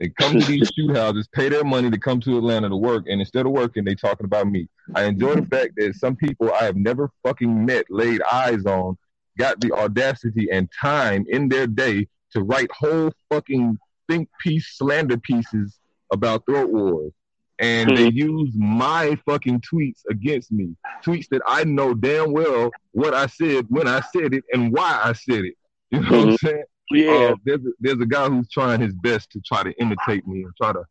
[0.01, 3.05] They come to these shoot houses, pay their money to come to Atlanta to work,
[3.07, 4.67] and instead of working, they talking about me.
[4.95, 8.97] I enjoy the fact that some people I have never fucking met, laid eyes on,
[9.37, 13.77] got the audacity and time in their day to write whole fucking
[14.09, 15.77] think piece slander pieces
[16.11, 17.13] about throat wars.
[17.59, 18.39] And they mm-hmm.
[18.39, 20.75] use my fucking tweets against me.
[21.05, 24.99] Tweets that I know damn well what I said, when I said it, and why
[25.03, 25.53] I said it.
[25.91, 26.47] You know what I'm mm-hmm.
[26.47, 26.63] saying?
[26.93, 27.12] Yeah.
[27.12, 30.43] Uh, there's a, there's a guy who's trying his best to try to imitate me
[30.43, 30.84] and try to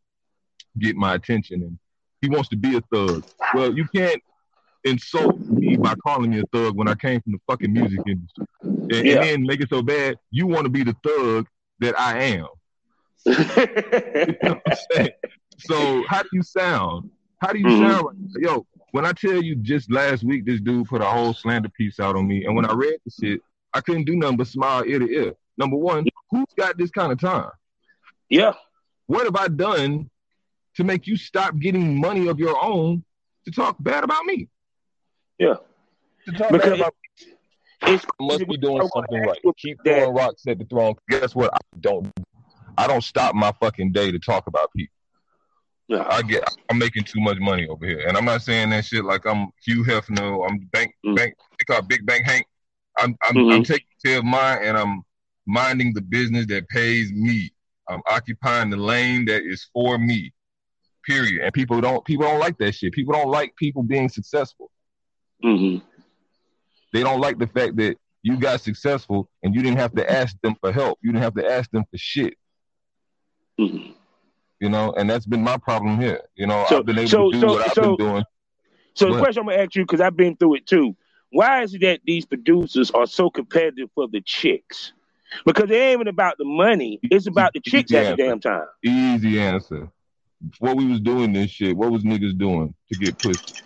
[0.79, 1.79] get my attention, and
[2.23, 3.25] he wants to be a thug.
[3.55, 4.21] Well, you can't
[4.85, 8.47] insult me by calling me a thug when I came from the fucking music industry,
[8.91, 11.47] and, and then make it so bad you want to be the thug
[11.81, 12.47] that I am.
[13.27, 15.09] You know what I'm?
[15.59, 17.11] So how do you sound?
[17.41, 17.79] How do you Mhm.
[17.79, 18.33] sound?
[18.39, 22.01] Yo, when I tell you just last week, this dude put a whole slander piece
[22.01, 23.41] out on me, and when I read the shit,
[23.75, 25.35] I couldn't do nothing but smile ear to ear.
[25.61, 27.51] Number one, who's got this kind of time?
[28.31, 28.55] yeah.
[29.07, 30.09] What have I done
[30.77, 33.05] to make you stop getting money of your own
[33.45, 34.49] to talk bad about me?
[35.39, 35.57] Yeah.
[36.27, 36.95] To talk Because bad about
[37.83, 39.39] It's I must be doing something right.
[39.59, 40.95] Keep throwing rocks at the throne.
[41.09, 41.53] Guess what?
[41.53, 42.11] I don't.
[42.79, 44.95] I don't stop my fucking day to talk about people.
[45.89, 46.07] Yeah.
[46.09, 46.45] I get.
[46.71, 49.49] I'm making too much money over here, and I'm not saying that shit like I'm
[49.67, 50.49] Hugh Hefner.
[50.49, 51.17] I'm bank Mm.
[51.17, 51.35] bank.
[51.59, 52.47] They call it Big Bank Hank.
[52.97, 53.55] I'm I'm, Mhm.
[53.57, 55.03] I'm taking care of mine, and I'm
[55.51, 57.51] minding the business that pays me.
[57.89, 60.33] I'm occupying the lane that is for me.
[61.05, 61.43] Period.
[61.43, 62.93] And people don't people don't like that shit.
[62.93, 64.71] People don't like people being successful.
[65.45, 65.85] Mm-hmm.
[66.93, 70.37] They don't like the fact that you got successful and you didn't have to ask
[70.43, 70.99] them for help.
[71.03, 72.35] You didn't have to ask them for shit.
[73.59, 73.93] Mm-hmm.
[74.61, 76.21] You know, and that's been my problem here.
[76.35, 78.25] You know, So- I've been able so- to do so- what I've been doing.
[78.95, 79.25] So Go the ahead.
[79.25, 80.97] question I'm gonna ask you, because I've been through it too.
[81.31, 84.93] Why is it that these producers are so competitive for the chicks?
[85.45, 88.67] Because it ain't even about the money; it's about the chicks at the damn time.
[88.85, 89.89] Easy answer.
[90.59, 93.63] What we was doing this shit, what was niggas doing to get pushed?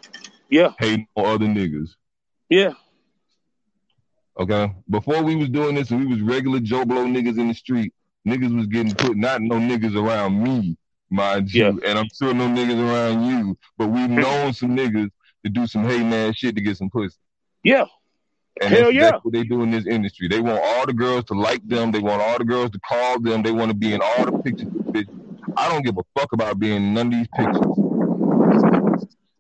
[0.51, 1.91] Yeah, Hating on other niggas.
[2.49, 2.73] yeah,
[4.39, 4.75] Okay?
[4.91, 7.93] Before we was doing this and we was regular Joe Blow niggas in the street,
[8.27, 10.77] niggas was getting put, not no niggas around me,
[11.11, 15.11] mind you, and I'm sure no niggas around you, but we known some niggas
[15.45, 17.17] to do some hating ass shit to get some pussy.
[17.63, 17.85] yeah.
[18.63, 19.11] And Hell that's, yeah.
[19.11, 20.29] that's what they do in this industry.
[20.29, 21.91] They want all the girls to like them.
[21.91, 23.43] They want all the girls to call them.
[23.43, 24.69] They want to be in all the pictures.
[24.95, 25.07] Bitch,
[25.57, 27.67] I don't give a fuck about being in none of these pictures.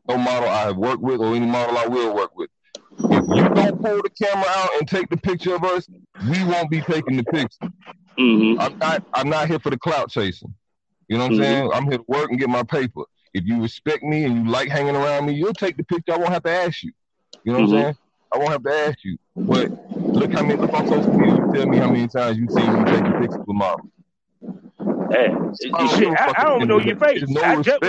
[0.08, 2.50] No model I have worked with or any model I will work with.
[3.10, 5.88] If you don't pull the camera out and take the picture of us,
[6.28, 7.58] we won't be taking the picture.
[8.18, 8.60] Mm-hmm.
[8.60, 9.02] I'm not.
[9.14, 10.54] I'm not here for the clout chasing.
[11.08, 11.42] You know what I'm Mhm.
[11.42, 11.70] saying?
[11.72, 13.02] I'm here to work and get my paper.
[13.32, 16.12] If you respect me and you like hanging around me, you'll take the picture.
[16.12, 16.92] I won't have to ask you.
[17.44, 17.74] You know what Mhm.
[17.74, 17.94] I'm saying?
[18.34, 19.16] I won't have to ask you.
[19.36, 19.70] But
[20.14, 21.40] look how many look on social media.
[21.54, 23.88] Tell me how many times you seen me taking pictures with models.
[25.10, 25.28] Hey,
[25.74, 27.20] I don't shit, give a I, don't know your of the day.
[27.20, 27.28] face.
[27.28, 27.82] No I just.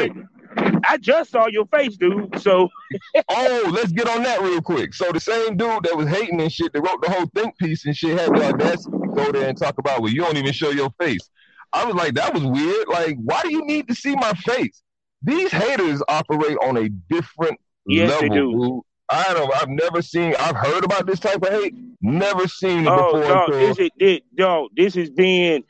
[0.87, 2.39] I just saw your face, dude.
[2.39, 2.69] So
[3.29, 4.93] Oh, let's get on that real quick.
[4.93, 7.85] So the same dude that was hating and shit, that wrote the whole think piece
[7.85, 10.53] and shit, had the audacity to go there and talk about, well, you don't even
[10.53, 11.29] show your face.
[11.73, 12.87] I was like, that was weird.
[12.87, 14.81] Like, why do you need to see my face?
[15.23, 18.51] These haters operate on a different Yes, level, they do.
[18.51, 18.81] dude.
[19.09, 19.53] I don't.
[19.55, 20.35] I've never seen.
[20.39, 21.75] I've heard about this type of hate.
[22.01, 23.43] Never seen it Oh before.
[23.43, 25.63] until- this is this, no, this has been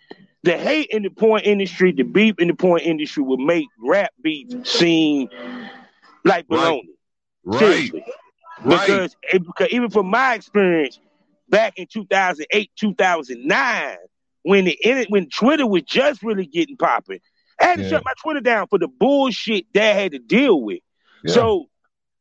[0.43, 4.11] the hate in the porn industry, the beef in the porn industry will make rap
[4.21, 5.27] beef seem
[6.23, 6.81] like baloney.
[7.43, 8.05] right, Seriously.
[8.63, 8.87] right.
[8.87, 10.99] Because, it- because even from my experience
[11.49, 13.97] back in 2008, 2009,
[14.43, 17.19] when the when Twitter was just really getting popping,
[17.59, 17.89] I had to Yeah.
[17.89, 20.79] shut my Twitter down for the bullshit that I had to deal with.
[21.23, 21.33] Yeah.
[21.33, 21.65] So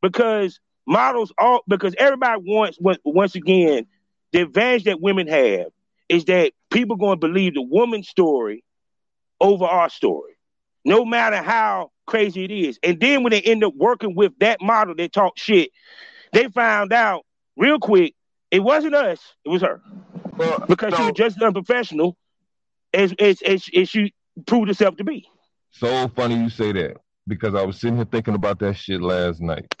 [0.01, 3.87] because models all because everybody wants once once again
[4.31, 5.67] the advantage that women have
[6.09, 8.63] is that people going to believe the woman's story
[9.41, 10.33] over our story,
[10.83, 12.79] no matter how crazy it is.
[12.83, 15.71] And then when they end up working with that model they talk shit,
[16.33, 17.25] they found out
[17.57, 18.13] real quick
[18.51, 19.81] it wasn't us, it was her.
[20.37, 22.17] Well, because so, she was just unprofessional
[22.93, 24.13] as, as, as, as she
[24.45, 25.27] proved herself to be.
[25.71, 29.41] So funny you say that because I was sitting here thinking about that shit last
[29.41, 29.73] night.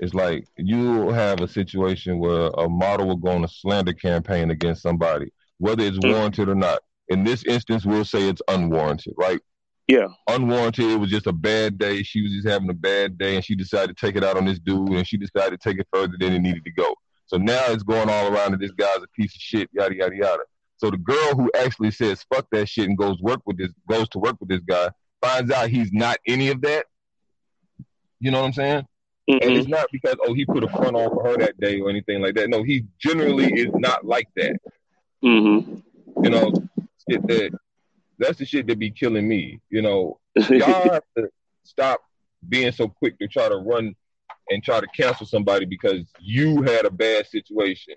[0.00, 4.50] It's like you have a situation where a model will go on a slander campaign
[4.50, 6.12] against somebody, whether it's mm.
[6.12, 6.80] warranted or not.
[7.08, 9.40] In this instance, we'll say it's unwarranted, right?
[9.86, 10.08] Yeah.
[10.28, 10.90] Unwarranted.
[10.90, 12.02] It was just a bad day.
[12.02, 14.44] She was just having a bad day and she decided to take it out on
[14.44, 16.94] this dude and she decided to take it further than it needed to go.
[17.26, 20.16] So now it's going all around that this guy's a piece of shit, yada yada
[20.16, 20.42] yada.
[20.78, 24.08] So the girl who actually says fuck that shit and goes work with this goes
[24.10, 24.90] to work with this guy
[25.22, 26.86] finds out he's not any of that.
[28.20, 28.86] You know what I'm saying?
[29.28, 29.48] Mm-hmm.
[29.48, 31.90] And it's not because oh he put a front on for her that day or
[31.90, 32.48] anything like that.
[32.48, 34.56] No, he generally is not like that.
[35.24, 36.24] Mm-hmm.
[36.24, 36.52] You know,
[37.10, 37.58] shit that
[38.18, 39.60] that's the shit that be killing me.
[39.68, 41.28] You know, y'all have to
[41.64, 42.00] stop
[42.48, 43.94] being so quick to try to run
[44.48, 47.94] and try to cancel somebody because you had a bad situation.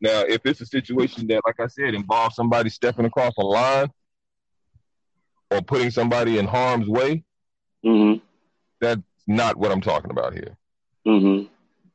[0.00, 3.88] Now, if it's a situation that, like I said, involves somebody stepping across a line
[5.52, 7.22] or putting somebody in harm's way,
[7.86, 8.18] mm-hmm.
[8.80, 10.56] that's not what I'm talking about here.
[11.06, 11.46] Mm-hmm.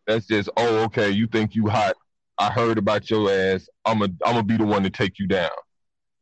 [0.05, 1.95] That's just, oh, okay, you think you hot.
[2.37, 3.67] I heard about your ass.
[3.85, 5.49] I'm a, I'm gonna be the one to take you down.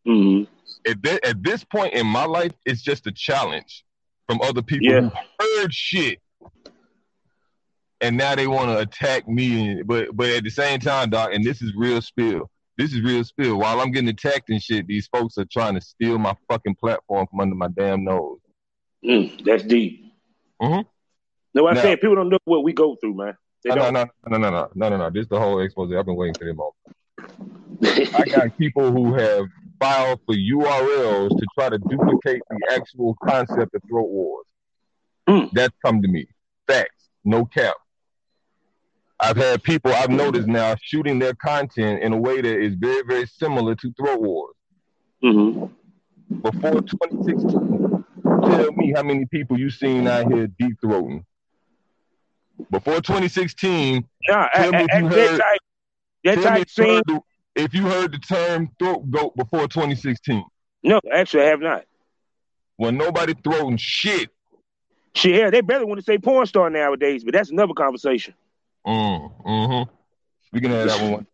[0.08, 0.52] Mm-hmm.
[0.90, 3.84] At, th- at this point in my life, it's just a challenge
[4.28, 5.02] from other people yeah.
[5.02, 5.12] who
[5.62, 6.20] heard shit
[8.02, 9.82] and now they want to attack me.
[9.84, 12.50] But but at the same time, doc, and this is real spill.
[12.78, 13.58] This is real spill.
[13.58, 17.26] While I'm getting attacked and shit, these folks are trying to steal my fucking platform
[17.28, 18.40] from under my damn nose.
[19.04, 20.14] Mm, that's deep.
[20.62, 20.82] Mm-hmm.
[21.56, 23.38] No, I'm saying people don't know what we go through, man.
[23.64, 25.10] no, no, no, no, no, no, no, no, no.
[25.10, 25.92] This is the whole expose.
[25.98, 28.14] I've been waiting for this moment.
[28.14, 29.46] I got people who have
[29.80, 34.46] filed for URLs to try to duplicate the actual concept of throat wars.
[35.30, 35.50] Mm.
[35.54, 36.28] That's come to me.
[36.68, 37.76] Facts, no cap.
[39.20, 43.02] I've had people I've noticed now shooting their content in a way that is very,
[43.08, 44.56] very similar to Throat Wars.
[45.24, 46.42] Mm-hmm.
[46.42, 51.24] Before 2016, tell me how many people you've seen out here deep throating.
[52.72, 55.42] Before 2016, yeah, tell me if you heard,
[56.24, 57.22] that type, heard the,
[57.56, 60.44] if you heard the term throat goat before 2016.
[60.84, 61.86] No, actually, I have not.
[62.78, 64.30] When nobody throwing shit.
[65.14, 68.34] Shit, yeah, they better want to say porn star nowadays, but that's another conversation.
[68.86, 69.92] Mm, mm-hmm.
[70.52, 71.28] We can have that one.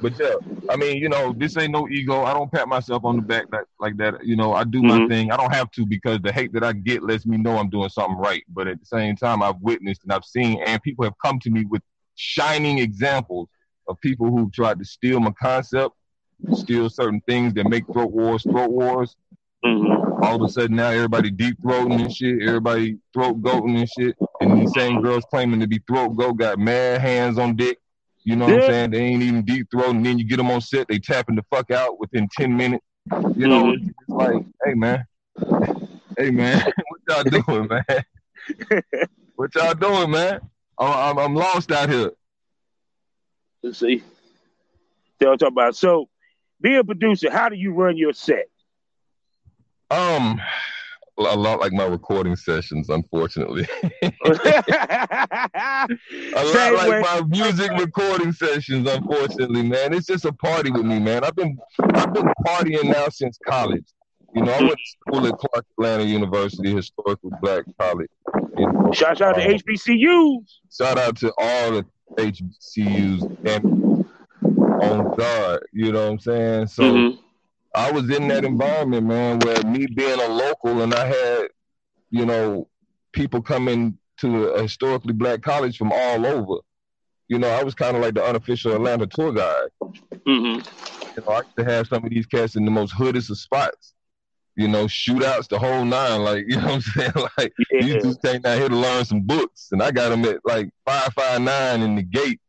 [0.00, 0.34] But yeah,
[0.70, 2.24] I mean, you know, this ain't no ego.
[2.24, 4.24] I don't pat myself on the back like, like that.
[4.24, 5.02] You know, I do mm-hmm.
[5.02, 5.30] my thing.
[5.30, 7.88] I don't have to because the hate that I get lets me know I'm doing
[7.88, 8.42] something right.
[8.48, 11.50] But at the same time, I've witnessed and I've seen, and people have come to
[11.50, 11.82] me with
[12.14, 13.48] shining examples
[13.88, 15.94] of people who've tried to steal my concept,
[16.54, 19.16] steal certain things that make throat wars throat wars,
[19.64, 20.22] Mm-hmm.
[20.22, 24.14] All of a sudden now everybody deep throating and shit, everybody throat goating and shit.
[24.40, 27.78] And these same girls claiming to be throat goat got mad hands on dick.
[28.24, 28.60] You know what yeah.
[28.62, 28.90] I'm saying?
[28.90, 30.02] They ain't even deep throating.
[30.02, 32.84] Then you get them on set, they tapping the fuck out within 10 minutes.
[33.36, 33.88] You know, mm-hmm.
[33.88, 35.04] it's like, hey man,
[36.18, 36.64] hey man,
[37.06, 38.82] what y'all doing, man?
[39.36, 40.40] what y'all doing, man?
[40.78, 42.12] I'm, I'm, lost out here.
[43.62, 44.02] Let's see.
[45.18, 46.08] They'll talk about so
[46.60, 48.46] being a producer, how do you run your set?
[49.90, 50.40] Um,
[51.18, 53.66] a lot like my recording sessions, unfortunately.
[54.02, 54.08] a
[56.34, 59.94] lot like my music recording sessions, unfortunately, man.
[59.94, 61.24] It's just a party with me, man.
[61.24, 61.56] I've been
[61.94, 63.84] I've been partying now since college.
[64.34, 68.10] You know, I went to school at Clark Atlanta University, Historical black college.
[68.58, 70.44] You know, shout out um, to HBCUs.
[70.76, 74.04] Shout out to all the HBCUs and
[74.82, 75.60] on God.
[75.72, 76.66] You know what I'm saying?
[76.66, 76.82] So.
[76.82, 77.23] Mm-hmm
[77.74, 81.48] I was in that environment, man, where me being a local and I had,
[82.10, 82.68] you know,
[83.12, 86.60] people coming to a historically black college from all over.
[87.28, 89.68] You know, I was kind of like the unofficial Atlanta tour guide.
[89.82, 90.60] Mm-hmm.
[91.16, 93.38] You know, I used to have some of these cats in the most hoodest of
[93.38, 93.94] spots.
[94.56, 96.22] You know, shootouts, the whole nine.
[96.22, 97.12] Like, you know what I'm saying?
[97.38, 97.80] Like, yeah.
[97.80, 100.70] these just came down here to learn some books, and I got them at like
[100.84, 102.40] five five nine in the gate,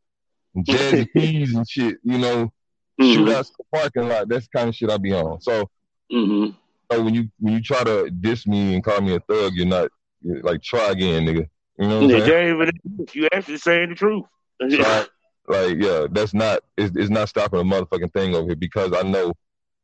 [0.54, 1.96] and Jazzy Keys and shit.
[2.04, 2.52] You know,
[3.00, 3.22] mm-hmm.
[3.22, 4.28] shootouts in the parking lot.
[4.28, 5.40] That's the kind of shit I be on.
[5.40, 5.70] So,
[6.12, 6.50] mm-hmm.
[6.90, 9.66] so when you when you try to diss me and call me a thug, you're
[9.66, 9.90] not
[10.22, 11.48] you're like try again, nigga.
[11.78, 12.70] You know what I'm saying?
[13.12, 14.24] You actually saying the truth.
[15.48, 19.02] Like yeah, that's not it's, it's not stopping a motherfucking thing over here because I
[19.02, 19.32] know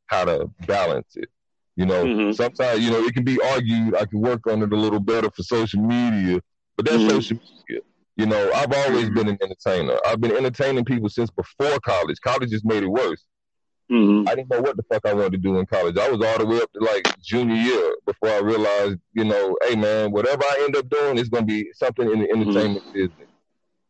[0.07, 1.31] how to balance it.
[1.77, 2.33] You know, mm-hmm.
[2.33, 3.95] sometimes you know it can be argued.
[3.95, 6.41] I can work on it a little better for social media,
[6.77, 7.11] but that's mm-hmm.
[7.11, 7.83] social media.
[8.17, 9.15] You know, I've always mm-hmm.
[9.15, 9.99] been an entertainer.
[10.07, 12.19] I've been entertaining people since before college.
[12.23, 13.25] College just made it worse.
[13.91, 14.29] Mm-hmm.
[14.29, 15.99] I didn't know what the fuck I wanted to do in college.
[15.99, 19.57] I was all the way up to like junior year before I realized, you know,
[19.67, 22.41] hey man, whatever I end up doing is gonna be something in the mm-hmm.
[22.41, 22.93] entertainment mm-hmm.
[22.93, 23.29] business.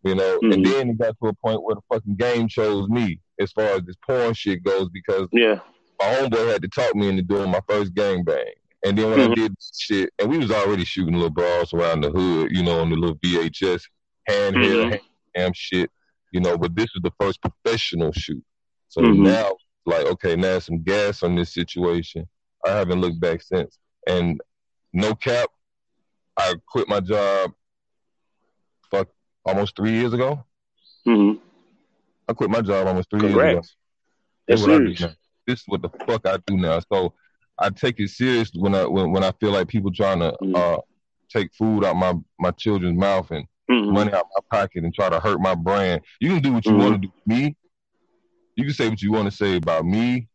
[0.04, 0.52] You know, mm-hmm.
[0.52, 3.66] and then it got to a point where the fucking game chose me as far
[3.66, 5.60] as this porn shit goes because yeah,
[6.00, 8.44] my homeboy had to talk me into doing my first gang bang.
[8.84, 9.34] And then when I mm-hmm.
[9.34, 12.90] did shit, and we was already shooting little bras around the hood, you know, on
[12.90, 13.84] the little VHS
[14.28, 15.40] handheld mm-hmm.
[15.40, 15.90] hand shit,
[16.32, 16.56] you know.
[16.56, 18.42] But this is the first professional shoot,
[18.88, 19.24] so mm-hmm.
[19.24, 19.52] now
[19.84, 22.28] like, okay, now some gas on this situation.
[22.64, 23.78] I haven't looked back since.
[24.06, 24.40] And
[24.92, 25.48] no cap,
[26.36, 27.52] I quit my job.
[28.90, 29.08] Fuck,
[29.44, 30.44] almost three years ago.
[31.06, 31.38] Mm-hmm.
[32.28, 33.76] I quit my job almost three Congrats.
[34.48, 34.78] years ago.
[34.88, 35.16] That's what
[35.46, 36.80] This is what the fuck I do now.
[36.92, 37.14] So
[37.58, 40.54] I take it serious when I when, when I feel like people trying to mm-hmm.
[40.54, 40.78] uh,
[41.28, 43.92] take food out my my children's mouth and mm-hmm.
[43.92, 46.02] money out of my pocket and try to hurt my brand.
[46.20, 46.80] You can do what you mm-hmm.
[46.80, 47.12] want to do.
[47.14, 47.56] With me,
[48.56, 50.28] you can say what you want to say about me.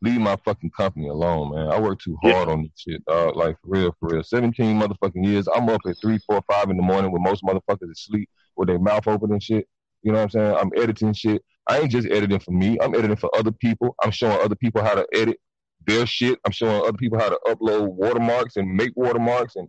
[0.00, 1.68] Leave my fucking company alone, man.
[1.72, 2.52] I work too hard yeah.
[2.52, 3.34] on this shit, dog.
[3.34, 4.22] Like for real, for real.
[4.22, 5.48] Seventeen motherfucking years.
[5.52, 8.78] I'm up at three, four, five in the morning when most motherfuckers asleep with their
[8.78, 9.66] mouth open and shit.
[10.02, 10.54] You know what I'm saying?
[10.54, 11.42] I'm editing shit.
[11.68, 12.78] I ain't just editing for me.
[12.80, 13.96] I'm editing for other people.
[14.02, 15.38] I'm showing other people how to edit
[15.86, 16.38] their shit.
[16.44, 19.56] I'm showing other people how to upload watermarks and make watermarks.
[19.56, 19.68] And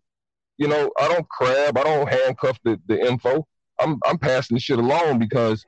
[0.60, 1.78] you know, I don't crab.
[1.78, 3.48] I don't handcuff the, the info.
[3.80, 5.66] I'm I'm passing the shit along because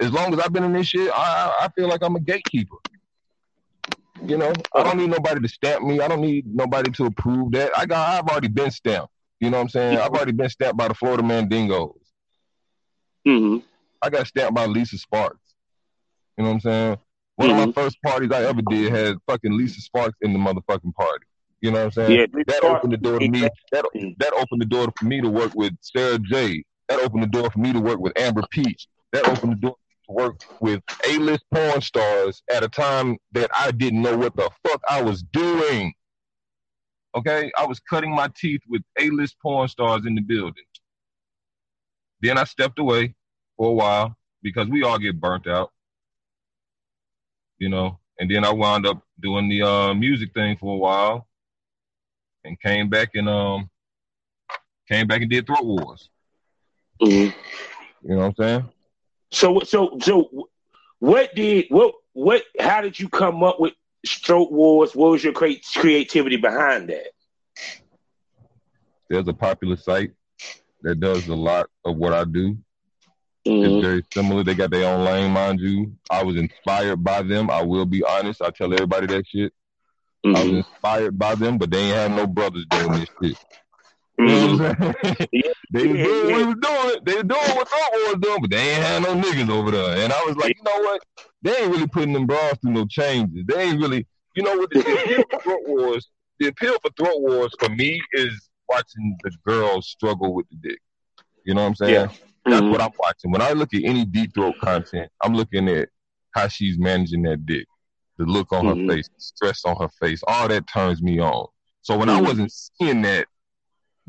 [0.00, 2.76] as long as I've been in this shit, I I feel like I'm a gatekeeper.
[4.24, 6.00] You know, I don't need nobody to stamp me.
[6.00, 7.76] I don't need nobody to approve that.
[7.76, 9.12] I got I've already been stamped.
[9.38, 9.98] You know what I'm saying?
[9.98, 11.94] I've already been stamped by the Florida Mandingos.
[13.28, 13.58] Mm-hmm.
[14.02, 15.54] I got stamped by Lisa Sparks.
[16.38, 16.98] You know what I'm saying?
[17.36, 17.50] One mm-hmm.
[17.50, 17.80] of my mm-hmm.
[17.80, 21.26] first parties I ever did had fucking Lisa Sparks in the motherfucking party.
[21.60, 22.18] You know what I'm saying?
[22.18, 23.40] Yeah, that opened the door to me.
[23.72, 23.84] That,
[24.18, 26.64] that opened the door for me to work with Sara Jay.
[26.88, 28.88] That opened the door for me to work with Amber Peach.
[29.12, 29.76] That opened the door
[30.08, 34.50] to work with A-list porn stars at a time that I didn't know what the
[34.66, 35.92] fuck I was doing.
[37.14, 40.64] Okay, I was cutting my teeth with A-list porn stars in the building.
[42.22, 43.14] Then I stepped away
[43.56, 45.72] for a while because we all get burnt out,
[47.58, 47.98] you know.
[48.18, 51.26] And then I wound up doing the uh, music thing for a while,
[52.44, 53.70] and came back and um
[54.88, 56.10] came back and did Throat Wars.
[57.00, 57.36] Mm-hmm.
[58.08, 58.68] You know what I'm saying?
[59.30, 60.48] So so so
[60.98, 63.74] what did what what how did you come up with
[64.06, 64.94] Throat Wars?
[64.94, 67.08] What was your cre- creativity behind that?
[69.08, 70.12] There's a popular site
[70.82, 72.56] that does a lot of what I do.
[73.46, 73.64] Mm-hmm.
[73.64, 74.44] It's very similar.
[74.44, 75.92] They got their own lane, mind you.
[76.10, 77.50] I was inspired by them.
[77.50, 78.42] I will be honest.
[78.42, 79.52] I tell everybody that shit.
[80.24, 80.36] Mm-hmm.
[80.36, 83.44] I was inspired by them, but they ain't have no brothers doing this shit.
[84.20, 85.32] Mm-hmm.
[85.72, 87.04] they was doing what he was doing.
[87.04, 89.96] They were doing what Throat was doing, but they ain't had no niggas over there.
[89.96, 91.02] And I was like, you know what?
[91.42, 93.44] They ain't really putting them bras through no changes.
[93.46, 94.06] They ain't really,
[94.36, 94.70] you know what?
[94.70, 96.08] The, the appeal for Throat Wars,
[96.38, 100.78] the appeal for Throat Wars for me is watching the girls struggle with the dick.
[101.44, 101.94] You know what I'm saying?
[101.94, 102.08] Yeah.
[102.44, 102.70] That's mm-hmm.
[102.70, 103.30] what I'm watching.
[103.30, 105.88] When I look at any deep throat content, I'm looking at
[106.32, 107.66] how she's managing that dick,
[108.20, 108.88] the look on mm-hmm.
[108.88, 110.22] her face, the stress on her face.
[110.26, 111.46] All that turns me on.
[111.82, 112.24] So when mm-hmm.
[112.24, 113.26] I wasn't seeing that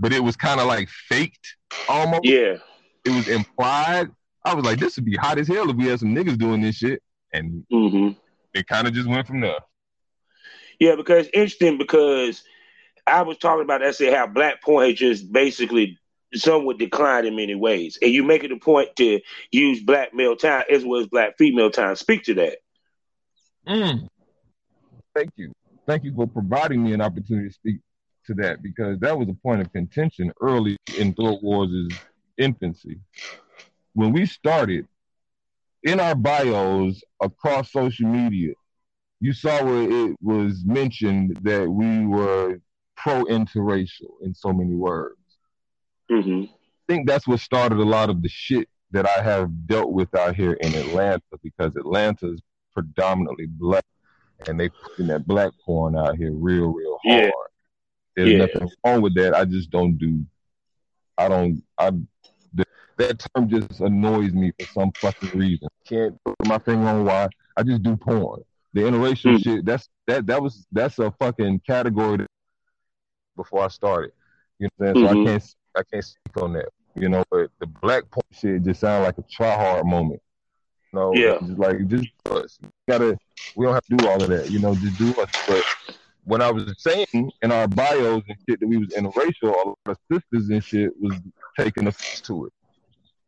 [0.01, 1.55] but it was kind of like faked
[1.88, 2.26] almost.
[2.26, 2.57] Yeah.
[3.05, 4.09] It was implied.
[4.43, 6.62] I was like, this would be hot as hell if we had some niggas doing
[6.62, 7.01] this shit.
[7.32, 8.09] And mm-hmm.
[8.53, 9.59] it kind of just went from there.
[10.80, 12.43] Yeah, because interesting because
[13.05, 15.99] I was talking about that, say how black porn has just basically
[16.34, 17.99] somewhat declined in many ways.
[18.01, 21.38] And you make it a point to use black male time as well as black
[21.38, 21.95] female time.
[21.95, 22.57] Speak to that.
[23.68, 24.07] Mm.
[25.16, 25.51] Thank you.
[25.88, 27.78] Thank you for providing me an opportunity to speak
[28.28, 31.91] to that because that was a point of contention early in Throat Wars'
[32.38, 32.99] infancy.
[33.93, 34.88] When we started,
[35.84, 38.53] in our bios across social media,
[39.20, 42.59] you saw where it was mentioned that we were
[42.95, 45.16] pro interracial in so many words.
[46.12, 46.43] Mm-hmm.
[46.43, 50.14] I think that's what started a lot of the shit that I have dealt with
[50.16, 52.41] out here in Atlanta because Atlanta is
[52.74, 53.86] predominantly black
[54.47, 57.24] and they putting that black porn out here real, real hard.
[57.26, 57.32] Yeah.
[58.15, 58.38] There's yeah.
[58.39, 59.36] nothing wrong with that.
[59.36, 60.26] I just don't do.
[61.17, 61.63] I don't.
[61.78, 61.91] I
[62.97, 65.67] that term just annoys me for some fucking reason.
[65.88, 67.30] Can't put my finger on why.
[67.57, 68.43] I just do porn.
[68.74, 69.43] The interracial mm.
[69.43, 69.65] shit.
[69.65, 70.26] That's that.
[70.28, 72.17] That was that's a fucking category.
[72.17, 72.28] That,
[73.36, 74.11] before I started,
[74.59, 75.07] you know, what I'm saying?
[75.07, 75.15] Mm-hmm.
[75.15, 76.69] so I can't I can't speak on that.
[76.95, 80.22] You know, but the black porn shit just sounds like a try hard moment.
[80.93, 81.37] Know, yeah.
[81.39, 82.59] just like just us.
[82.61, 83.17] We gotta.
[83.55, 84.51] We don't have to do all of that.
[84.51, 85.29] You know, just do us.
[85.47, 85.63] But
[86.25, 89.77] when I was saying in our bios and shit that we was interracial, a lot
[89.85, 91.15] of sisters and shit was
[91.57, 92.53] taking offense to it.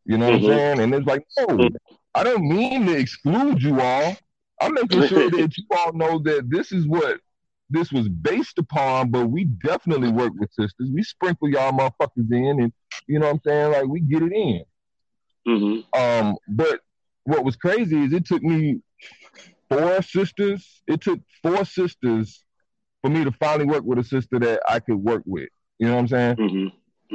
[0.04, 0.44] You know mm-hmm.
[0.44, 0.58] what I'm mm-hmm.
[0.58, 0.80] saying?
[0.80, 1.70] And it's like, no,
[2.14, 4.16] I don't mean to exclude you all.
[4.60, 7.18] I'm making sure that you all know that this is what
[7.70, 10.90] this was based upon, but we definitely work with sisters.
[10.92, 12.72] We sprinkle y'all motherfuckers in, and
[13.06, 13.72] you know what I'm saying?
[13.72, 14.64] Like we get it in.
[15.46, 16.00] Mm-hmm.
[16.00, 16.80] Um, but
[17.24, 18.80] what was crazy is it took me
[19.68, 20.82] four sisters.
[20.86, 22.44] It took four sisters
[23.02, 25.48] for me to finally work with a sister that I could work with.
[25.78, 26.36] You know what I'm saying?
[26.36, 26.56] Mm-hmm.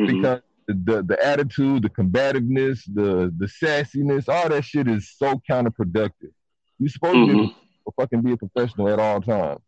[0.02, 0.06] Mm-hmm.
[0.06, 6.32] Because the, the attitude, the combativeness, the the sassiness, all that shit is so counterproductive.
[6.78, 7.44] You're supposed to be Mhm.
[7.44, 9.62] able to fucking be a professional at all times.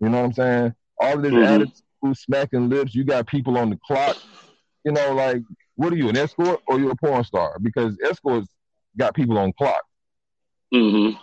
[0.00, 0.74] You know what I'm saying?
[1.00, 1.46] All of this Mhm.
[1.46, 4.16] attitude, smacking lips, you got people on the clock.
[4.84, 5.42] You know, like,
[5.76, 7.58] what are you, an escort or you're a porn star?
[7.60, 8.48] Because escorts
[8.96, 9.82] got people on clock.
[10.72, 11.16] Mm-hmm.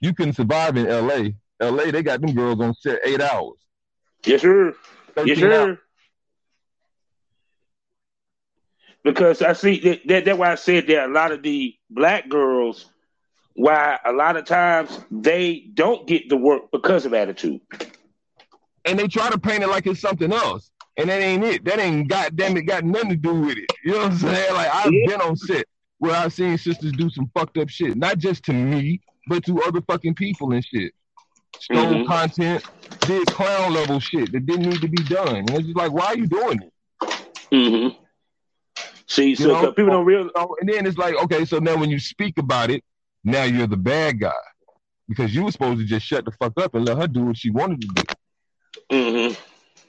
[0.00, 1.30] You can survive in LA.
[1.60, 3.54] LA, they got them girls on set eight hours.
[4.26, 4.74] Yes, sir.
[5.16, 5.66] 13 Yes, hours.
[5.66, 5.78] sir.
[9.02, 12.28] Because I see that, that that's why I said that a lot of the black
[12.28, 12.86] girls,
[13.54, 17.60] why a lot of times they don't get the work because of attitude.
[18.84, 20.70] And they try to paint it like it's something else.
[20.96, 21.64] And that ain't it.
[21.64, 23.70] That ain't goddamn it got nothing to do with it.
[23.84, 24.54] You know what I'm saying?
[24.54, 25.04] Like I've Yeah.
[25.04, 25.66] been on set
[26.04, 27.96] where I've seen sisters do some fucked up shit.
[27.96, 30.92] Not just to me, but to other fucking people and shit.
[31.58, 32.06] Stole Mhm.
[32.06, 32.62] content,
[33.00, 35.36] did clown level shit that didn't need to be done.
[35.36, 36.72] And it's just like, why are you doing it?
[37.50, 37.98] Mm-hmm.
[39.06, 39.60] See, so You know?
[39.60, 40.30] 'cause people don't realize.
[40.60, 42.84] And then it's like, okay, so now when you speak about it,
[43.22, 44.32] now you're the bad guy.
[45.08, 47.36] Because you were supposed to just shut the fuck up and let her do what
[47.36, 48.02] she wanted to do.
[48.90, 49.34] Mm-hmm.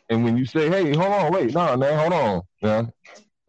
[0.09, 2.41] And when you say, hey, hold on, wait, nah, man, hold on.
[2.61, 2.89] Now,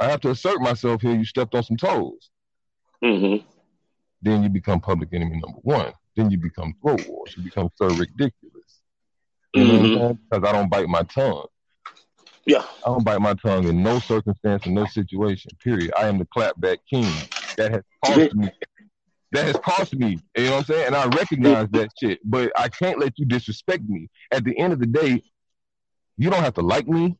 [0.00, 1.14] I have to assert myself here.
[1.14, 2.30] You stepped on some toes.
[3.02, 3.46] Mm-hmm.
[4.22, 5.92] Then you become public enemy number one.
[6.16, 7.34] Then you become throat wars.
[7.36, 8.80] You become so ridiculous.
[9.54, 10.18] You know what I'm.
[10.30, 11.46] Because I don't bite my tongue.
[12.46, 12.64] Yeah.
[12.84, 15.92] I don't bite my tongue in no circumstance, in no situation, period.
[15.98, 17.10] I am the clapback king.
[17.56, 18.50] That has cost me.
[19.32, 20.20] That has cost me.
[20.36, 20.86] You know what I'm saying?
[20.86, 22.20] And I recognize that shit.
[22.24, 24.08] But I can't let you disrespect me.
[24.32, 25.22] At the end of the day,
[26.16, 27.18] you don't have to like me.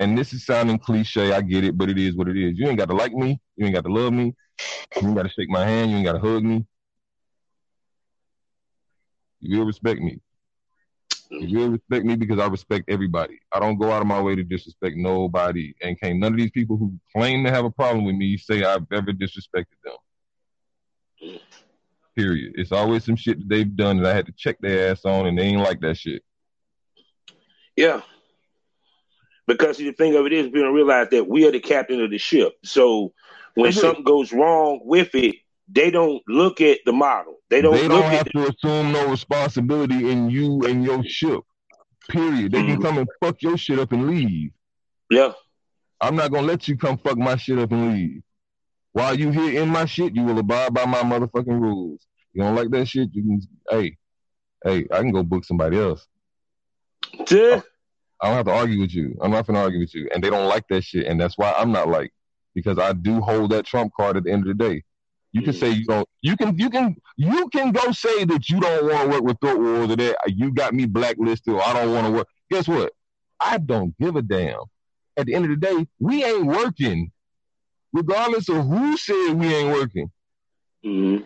[0.00, 2.58] And this is sounding cliche, I get it, but it is what it is.
[2.58, 3.38] You ain't got to like me.
[3.56, 4.34] You ain't got to love me.
[4.98, 5.90] You ain't got to shake my hand.
[5.90, 6.64] You ain't got to hug me.
[9.40, 10.18] You will respect me.
[11.30, 13.40] You will respect me because I respect everybody.
[13.52, 15.74] I don't go out of my way to disrespect nobody.
[15.82, 18.64] And can't none of these people who claim to have a problem with me say
[18.64, 19.96] I've ever disrespected them.
[22.16, 22.54] Period.
[22.56, 25.26] It's always some shit that they've done that I had to check their ass on,
[25.26, 26.22] and they ain't like that shit.
[27.76, 28.00] Yeah.
[29.50, 32.00] Because see, the thing of it is, we don't realize that we are the captain
[32.00, 32.52] of the ship.
[32.62, 33.12] So
[33.54, 33.80] when Mhm.
[33.80, 35.34] something goes wrong with it,
[35.66, 37.40] they don't look at the model.
[37.48, 41.40] They don't They don't have to assume no responsibility in you and your ship.
[42.08, 42.52] Period.
[42.52, 42.82] They can Mhm.
[42.82, 44.52] come and fuck your shit up and leave.
[45.10, 45.32] Yeah.
[46.00, 48.22] I'm not gonna let you come fuck my shit up and leave.
[48.92, 52.06] While you here in my shit, you will abide by my motherfucking rules.
[52.34, 53.96] You don't like that shit, you can hey,
[54.64, 56.06] hey, I can go book somebody else.
[57.26, 57.60] Duh.
[58.22, 59.16] I don't have to argue with you.
[59.22, 60.08] I'm not gonna argue with you.
[60.12, 62.12] And they don't like that shit, and that's why I'm not like
[62.54, 64.82] because I do hold that trump card at the end of the day.
[65.32, 66.08] You can say you don't.
[66.22, 66.58] You can.
[66.58, 66.96] You can.
[67.16, 70.16] You can go say that you don't want to work with Throat Wars or that
[70.26, 72.26] you got me blacklisted or I don't want to work.
[72.50, 72.92] Guess what?
[73.38, 74.60] I don't give a damn.
[75.16, 77.12] At the end of the day, we ain't working,
[77.92, 80.10] regardless of who said we ain't working.
[80.84, 81.24] Mhm.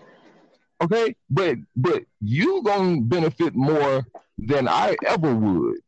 [0.83, 5.79] Okay, but but you gonna benefit more than I ever would.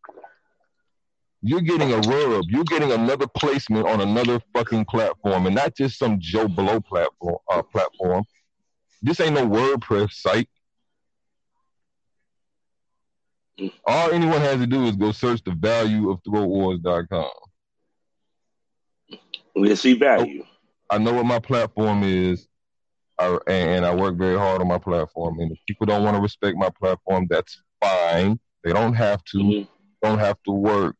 [1.47, 2.47] You're getting a rub.
[2.49, 7.36] You're getting another placement on another fucking platform, and not just some Joe Blow platform.
[7.49, 8.24] Uh, platform.
[9.01, 10.49] This ain't no WordPress site.
[13.86, 17.30] All anyone has to do is go search the value of throatwars.com.
[19.55, 20.44] Let's see value.
[20.90, 22.49] I know what my platform is,
[23.20, 25.38] I, and I work very hard on my platform.
[25.38, 28.40] And if people don't want to respect my platform, that's fine.
[28.64, 29.38] They don't have to.
[29.38, 29.68] Mhm.
[30.03, 30.97] Don't have to work.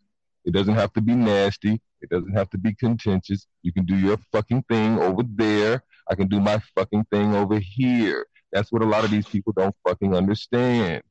[0.47, 1.81] It doesn't have to be nasty.
[2.01, 3.47] It doesn't have to be contentious.
[3.63, 5.83] You can do your fucking thing over there.
[6.09, 8.27] I can do my fucking thing over here.
[8.53, 11.03] That's what a lot of these people don't fucking understand.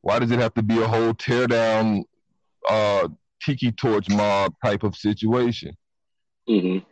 [0.00, 2.04] Why does it have to be a whole tear down,
[2.68, 3.08] uh,
[3.42, 5.76] tiki torch mob type of situation?
[6.48, 6.84] Mhm.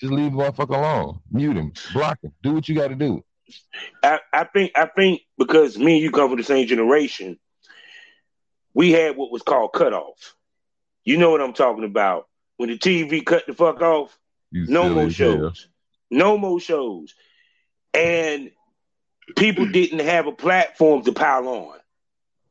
[0.00, 1.20] Just leave the motherfucker alone.
[1.30, 1.72] Mute him.
[1.92, 2.32] Block him.
[2.42, 3.22] Do what you got to do.
[4.02, 7.38] I, I think I think because me and you come from the same generation,
[8.74, 10.34] we had what was called cutoff.
[11.04, 12.28] You know what I'm talking about.
[12.56, 14.16] When the TV cut the fuck off,
[14.50, 15.68] You no more shows.
[16.10, 17.14] No more shows.
[17.92, 18.50] And
[19.36, 21.78] people didn't have a platform to pile on.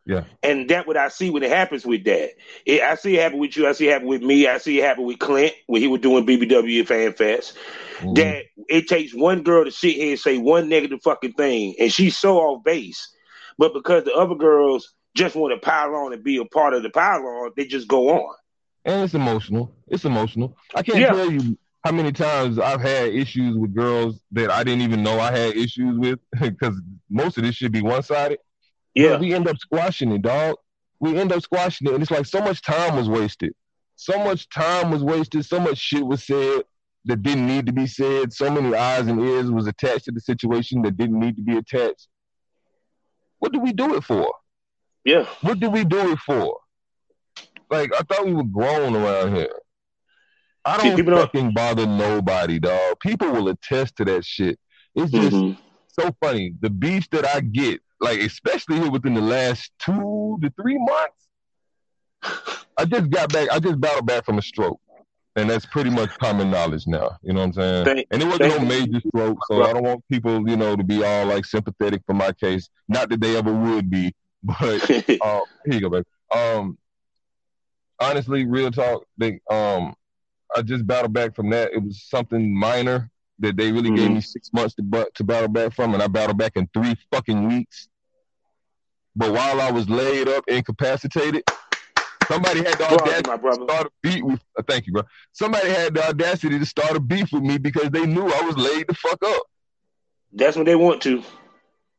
[0.05, 0.25] Yeah.
[0.41, 2.31] And that what I see when it happens with that.
[2.65, 3.67] It, I see it happen with you.
[3.67, 4.47] I see it happen with me.
[4.47, 7.57] I see it happen with Clint when he was doing BBW Fan Fest.
[7.99, 8.15] Mhm.
[8.15, 11.91] That it takes one girl to sit here and say one negative fucking thing, and
[11.91, 13.15] she's so off base.
[13.57, 16.83] But because the other girls just want to pile on and be a part of
[16.83, 18.35] the pile on, they just go on.
[18.85, 19.73] and it's emotional.
[19.87, 20.57] It's emotional.
[20.75, 21.11] I can't Yeah.
[21.13, 25.19] tell you how many times I've had issues with girls that I didn't even know
[25.19, 28.39] I had issues with because most of this should be one sided.
[28.93, 29.17] Yeah.
[29.19, 30.57] we end up squashing it, dog.
[30.99, 33.53] We end up squashing it, and it's like so much time was wasted.
[33.95, 35.45] So much time was wasted.
[35.45, 36.63] So much shit was said
[37.05, 38.31] that didn't need to be said.
[38.33, 41.57] So many eyes and ears was attached to the situation that didn't need to be
[41.57, 42.07] attached.
[43.39, 44.33] What do we do it for?
[45.05, 45.25] Yeah.
[45.41, 46.59] What did we do it for?
[47.69, 49.53] Like I thought we were grown around here.
[50.65, 52.99] I don't don't- fucking bother nobody, dog.
[52.99, 54.57] People will attest to that shit.
[54.95, 55.57] It's just Mhm.
[55.87, 56.53] so funny.
[56.61, 61.27] The beef that I get, like especially here within the last two to three months.
[62.77, 63.49] I just got back.
[63.51, 64.79] I just battled back from a stroke,
[65.35, 67.17] and that's pretty much common knowledge now.
[67.21, 67.85] You know what I'm saying?
[67.85, 70.83] Thank- and it wasn't no major stroke, so I don't want people, you know, to
[70.83, 72.69] be all like sympathetic for my case.
[72.87, 74.15] Not that they ever would be,
[74.59, 74.89] but
[75.21, 76.05] um, here you go, baby.
[76.33, 76.77] Um,
[77.99, 79.05] honestly, real talk.
[79.17, 79.95] They um,
[80.55, 81.73] I just battled back from that.
[81.73, 84.15] It was something minor that they really gave Mhm.
[84.15, 86.95] me six months to but to battle back from, and I battled back in three
[87.11, 87.87] fucking weeks.
[89.15, 91.43] But while I was laid up, incapacitated,
[92.27, 94.39] somebody had the Brother, audacity my to start a beef with.
[94.57, 95.03] Uh, thank you, bro.
[95.33, 98.57] Somebody had the audacity to start a beef with me because they knew I was
[98.57, 99.43] laid the fuck up.
[100.31, 101.23] That's what they want to.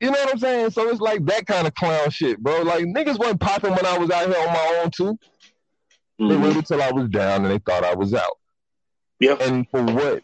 [0.01, 0.71] You know what I'm saying?
[0.71, 2.63] So it's like that kind of clown shit, bro.
[2.63, 5.19] Like niggas wasn't popping when I was out here on my own too.
[6.19, 6.43] They Mhm.
[6.43, 8.39] waited till I was down and they thought I was out.
[9.21, 9.37] Yeah.
[9.41, 10.23] And for what?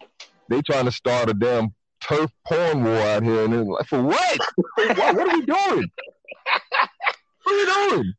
[0.49, 4.03] They trying to start a damn turf porn war out here, and then like, for
[4.03, 4.39] what?
[4.77, 5.17] For what?
[5.17, 5.91] What are we doing?
[7.45, 7.57] What are
[7.91, 8.15] we doing?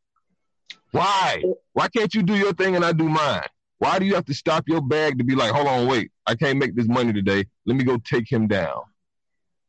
[0.92, 1.44] Why?
[1.74, 3.44] Why can't you do your thing and I do mine?
[3.80, 6.36] Why do you have to stop your bag to be like, hold on, wait, I
[6.36, 7.46] can't make this money today.
[7.66, 8.82] Let me go take him down.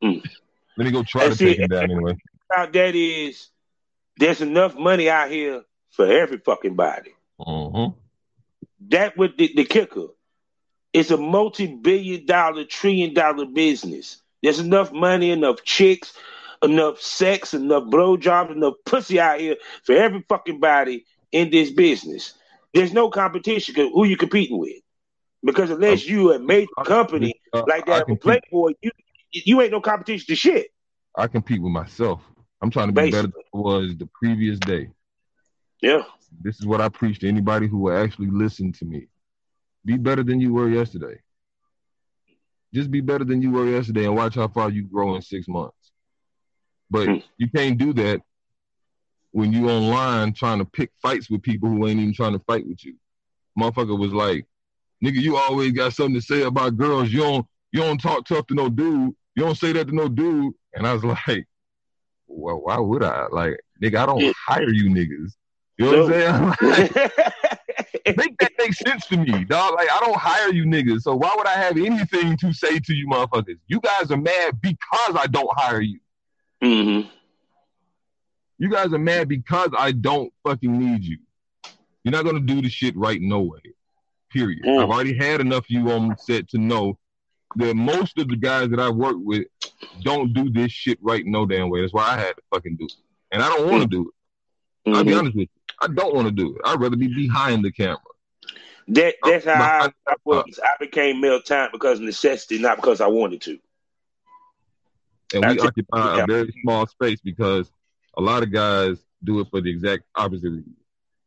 [0.03, 0.21] Mm.
[0.77, 2.17] Let me go try And to see, take him down anyway.
[2.55, 3.49] Out that is,
[4.17, 7.13] there's enough money out here for every fucking body.
[7.39, 7.97] Mm-hmm.
[8.89, 10.07] That with the, the kicker.
[10.91, 14.21] It's a multi-billion dollar, trillion dollar business.
[14.43, 16.13] There's enough money, enough chicks,
[16.61, 22.33] enough sex, enough blowjobs, enough pussy out here for every fucking body in this business.
[22.73, 23.73] There's no competition.
[23.75, 24.81] Who you competing with?
[25.43, 28.91] Because unless you a major company Uh, like that Playboy, you
[29.33, 30.67] you ain't no competition to shit.
[31.17, 32.21] I compete with myself.
[32.61, 34.89] I'm trying to be better than I was the previous day.
[35.81, 36.03] Yeah.
[36.41, 39.07] This is what I preach to anybody who will actually listen to me.
[39.85, 41.19] Be better than you were yesterday.
[42.73, 45.47] Just be better than you were yesterday and watch how far you grow in six
[45.47, 45.91] months.
[46.89, 47.17] But Hmm.
[47.37, 48.21] you can't do that
[49.31, 52.65] when you online trying to pick fights with people who ain't even trying to fight
[52.65, 52.95] with you.
[53.59, 54.45] Motherfucker was like,
[55.03, 57.11] nigga, you always got something to say about girls.
[57.11, 59.15] You don't you don't talk tough to no dude.
[59.35, 60.53] You don't say that to no dude.
[60.73, 61.47] And I was like,
[62.27, 63.27] well, why would I?
[63.31, 65.33] Like, nigga, I don't hire you niggas.
[65.77, 67.09] You know what I'm saying?
[68.17, 69.75] make that make sense to me, dog.
[69.75, 72.93] Like I don't hire you niggas, so why would I have anything to say to
[72.93, 73.57] you, motherfuckers?
[73.67, 75.99] You guys are mad because I don't hire you.
[76.61, 77.01] hmm
[78.59, 81.17] You guys are mad because I don't fucking need you.
[82.03, 83.61] You're not gonna do the shit right no way.
[84.31, 84.63] Period.
[84.63, 84.83] Mm.
[84.83, 86.97] I've already had enough of you on set to know
[87.55, 89.47] that most of the guys that I work with
[90.01, 91.81] don't do this shit right no damn way.
[91.81, 92.93] That's why I had to fucking do it,
[93.31, 93.91] and I don't want to mm.
[93.91, 94.95] do it.
[94.95, 95.19] I'll be mm-hmm.
[95.19, 95.75] honest with you.
[95.81, 96.61] I don't want to do it.
[96.65, 97.97] I'd rather be behind the camera.
[98.89, 100.59] That that's how I, I uh, was.
[100.61, 103.59] I became male time because of necessity, not because I wanted to.
[105.33, 107.71] and we occupy a very small space because
[108.17, 110.75] a lot of guys do it for the exact opposite reason.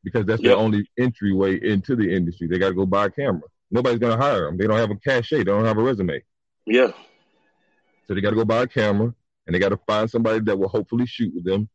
[0.05, 0.51] Because that's Yep.
[0.51, 2.47] their only entryway into the industry.
[2.47, 3.43] They got to go buy a camera.
[3.71, 4.57] Nobody's gonna hire them.
[4.57, 5.39] They don't have a cachet.
[5.39, 6.23] They don't have a resume.
[6.67, 6.91] Yeah,
[8.07, 9.15] So they got to go buy a camera,
[9.47, 11.69] and they got to find somebody that will hopefully shoot with them,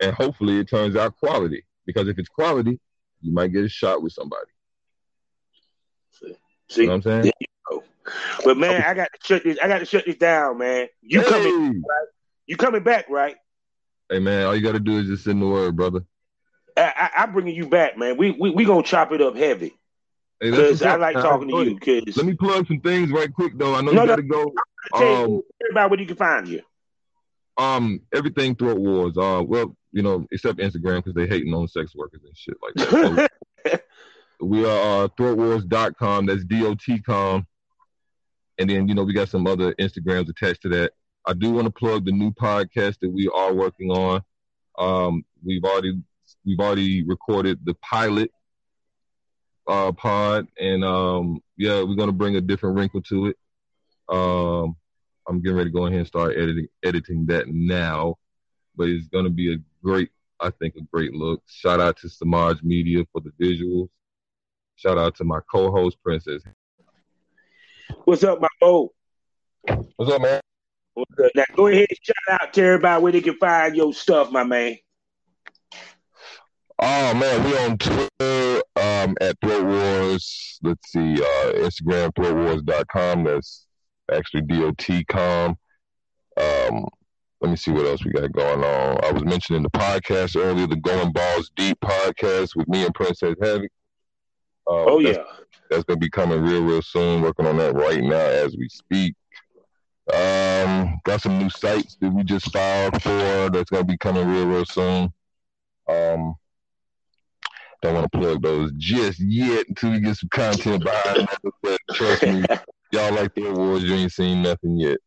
[0.00, 1.64] and hopefully it turns out quality.
[1.86, 2.78] Because if it's quality,
[3.22, 4.50] you might get a shot with somebody.
[6.10, 6.36] see.
[6.82, 7.32] You know what I'm saying?
[8.44, 9.58] But man, I got to shut this.
[9.62, 10.88] I got to shut this down, man.
[11.00, 11.28] You hey!
[11.28, 11.82] coming?
[12.46, 13.36] You coming back, right?
[14.10, 16.04] Hey man, all you got to do is just send the word, brother.
[16.76, 18.18] I, I, I'm bringing you back, man.
[18.18, 19.74] We we we gonna chop it up heavy
[20.42, 21.74] Hey, because I like talking to you.
[21.78, 23.74] Because Let me plug some things right quick though.
[23.76, 24.52] I know No, you got to go.
[24.96, 26.60] tell Um, everybody where you can find you.
[27.58, 31.94] um everything throat wars uh well you know except instagram because they hating on sex
[31.94, 33.30] workers and shit like that
[33.66, 33.76] so
[34.46, 37.46] we are uh throatwars.com that's dot-com
[38.58, 40.92] and then you know we got some other instagrams attached to that
[41.26, 44.22] i do want to plug the new podcast that we are working on
[44.78, 46.00] Um, we've already
[46.46, 48.32] we've already recorded the pilot
[49.66, 53.36] uh, pod, and um, yeah, we're gonna bring a different wrinkle to it.
[54.08, 54.76] Um,
[55.28, 58.16] I'm getting ready to go ahead and start editing editing that now,
[58.76, 60.10] but it's gonna be a great,
[60.40, 61.42] I think, a great look.
[61.46, 63.88] Shout out to Samaj Media for the visuals.
[64.76, 66.42] Shout out to my co-host Princess.
[68.04, 68.86] What's up, my boy?
[69.96, 70.40] What's up, man?
[70.94, 71.30] What's up?
[71.34, 74.44] Now go ahead and shout out to everybody where they can find your stuff, my
[74.44, 74.76] man.
[76.78, 78.62] Oh man, we on Twitter
[79.02, 80.58] um, at Throat Wars.
[80.62, 83.24] Let's see, uh, Instagram throatwars.com.
[83.24, 83.66] That's
[84.12, 85.56] actually dot com.
[86.36, 86.86] Um,
[87.40, 89.04] let me see what else we got going on.
[89.04, 93.34] I was mentioning the podcast earlier, the Going Balls Deep podcast with me and Princess
[93.42, 93.70] Havoc.
[94.68, 95.24] Um, oh yeah,
[95.68, 97.22] that's gonna be coming real, real soon.
[97.22, 99.14] Working on that right now as we speak.
[100.12, 103.50] Um, got some new sites that we just filed for.
[103.50, 105.12] That's gonna be coming real, real soon.
[105.88, 106.36] Um,
[107.82, 111.28] don't want to plug those just yet until we get some content behind.
[111.62, 112.44] But trust me,
[112.92, 114.98] y'all like the awards, you ain't seen nothing yet.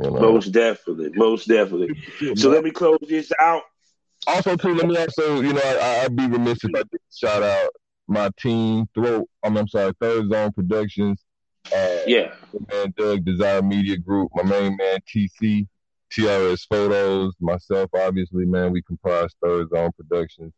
[0.00, 0.20] You know?
[0.20, 2.00] Most definitely, most definitely.
[2.36, 3.62] So let me close this out.
[4.26, 7.42] Also, too, let me also, you know, I, would be remiss if I didn't shout
[7.42, 7.70] out
[8.06, 9.28] my team, Throat.
[9.42, 11.24] I I'm sorry, Third Zone Productions.
[11.74, 12.34] Uh, yeah.
[12.70, 14.30] Man, Doug, Desire Media Group.
[14.34, 15.66] My main man, TC.
[16.12, 20.52] TRS Photos, myself, obviously, man, we comprise Third Zone Productions.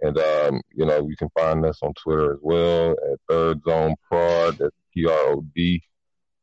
[0.00, 3.94] And, um, you know, you can find us on Twitter as well at Third Zone
[4.08, 4.58] Prod.
[4.58, 5.82] That's P R O D.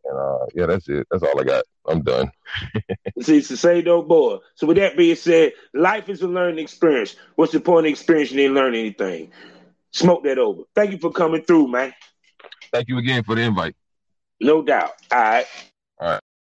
[0.05, 1.05] And, uh, yeah, that's it.
[1.11, 1.63] That's all I got.
[1.87, 2.31] I'm done.
[3.21, 4.41] See, it's the same no more.
[4.55, 7.15] So, with that being said, life is a learning experience.
[7.35, 8.31] What's the point of experience?
[8.31, 9.31] You didn't learn anything.
[9.91, 10.63] Smoke that over.
[10.73, 11.93] Thank you for coming through, man.
[12.71, 13.75] Thank you again for the invite.
[14.39, 14.93] No doubt.
[15.11, 15.45] All right.
[15.99, 16.21] All right.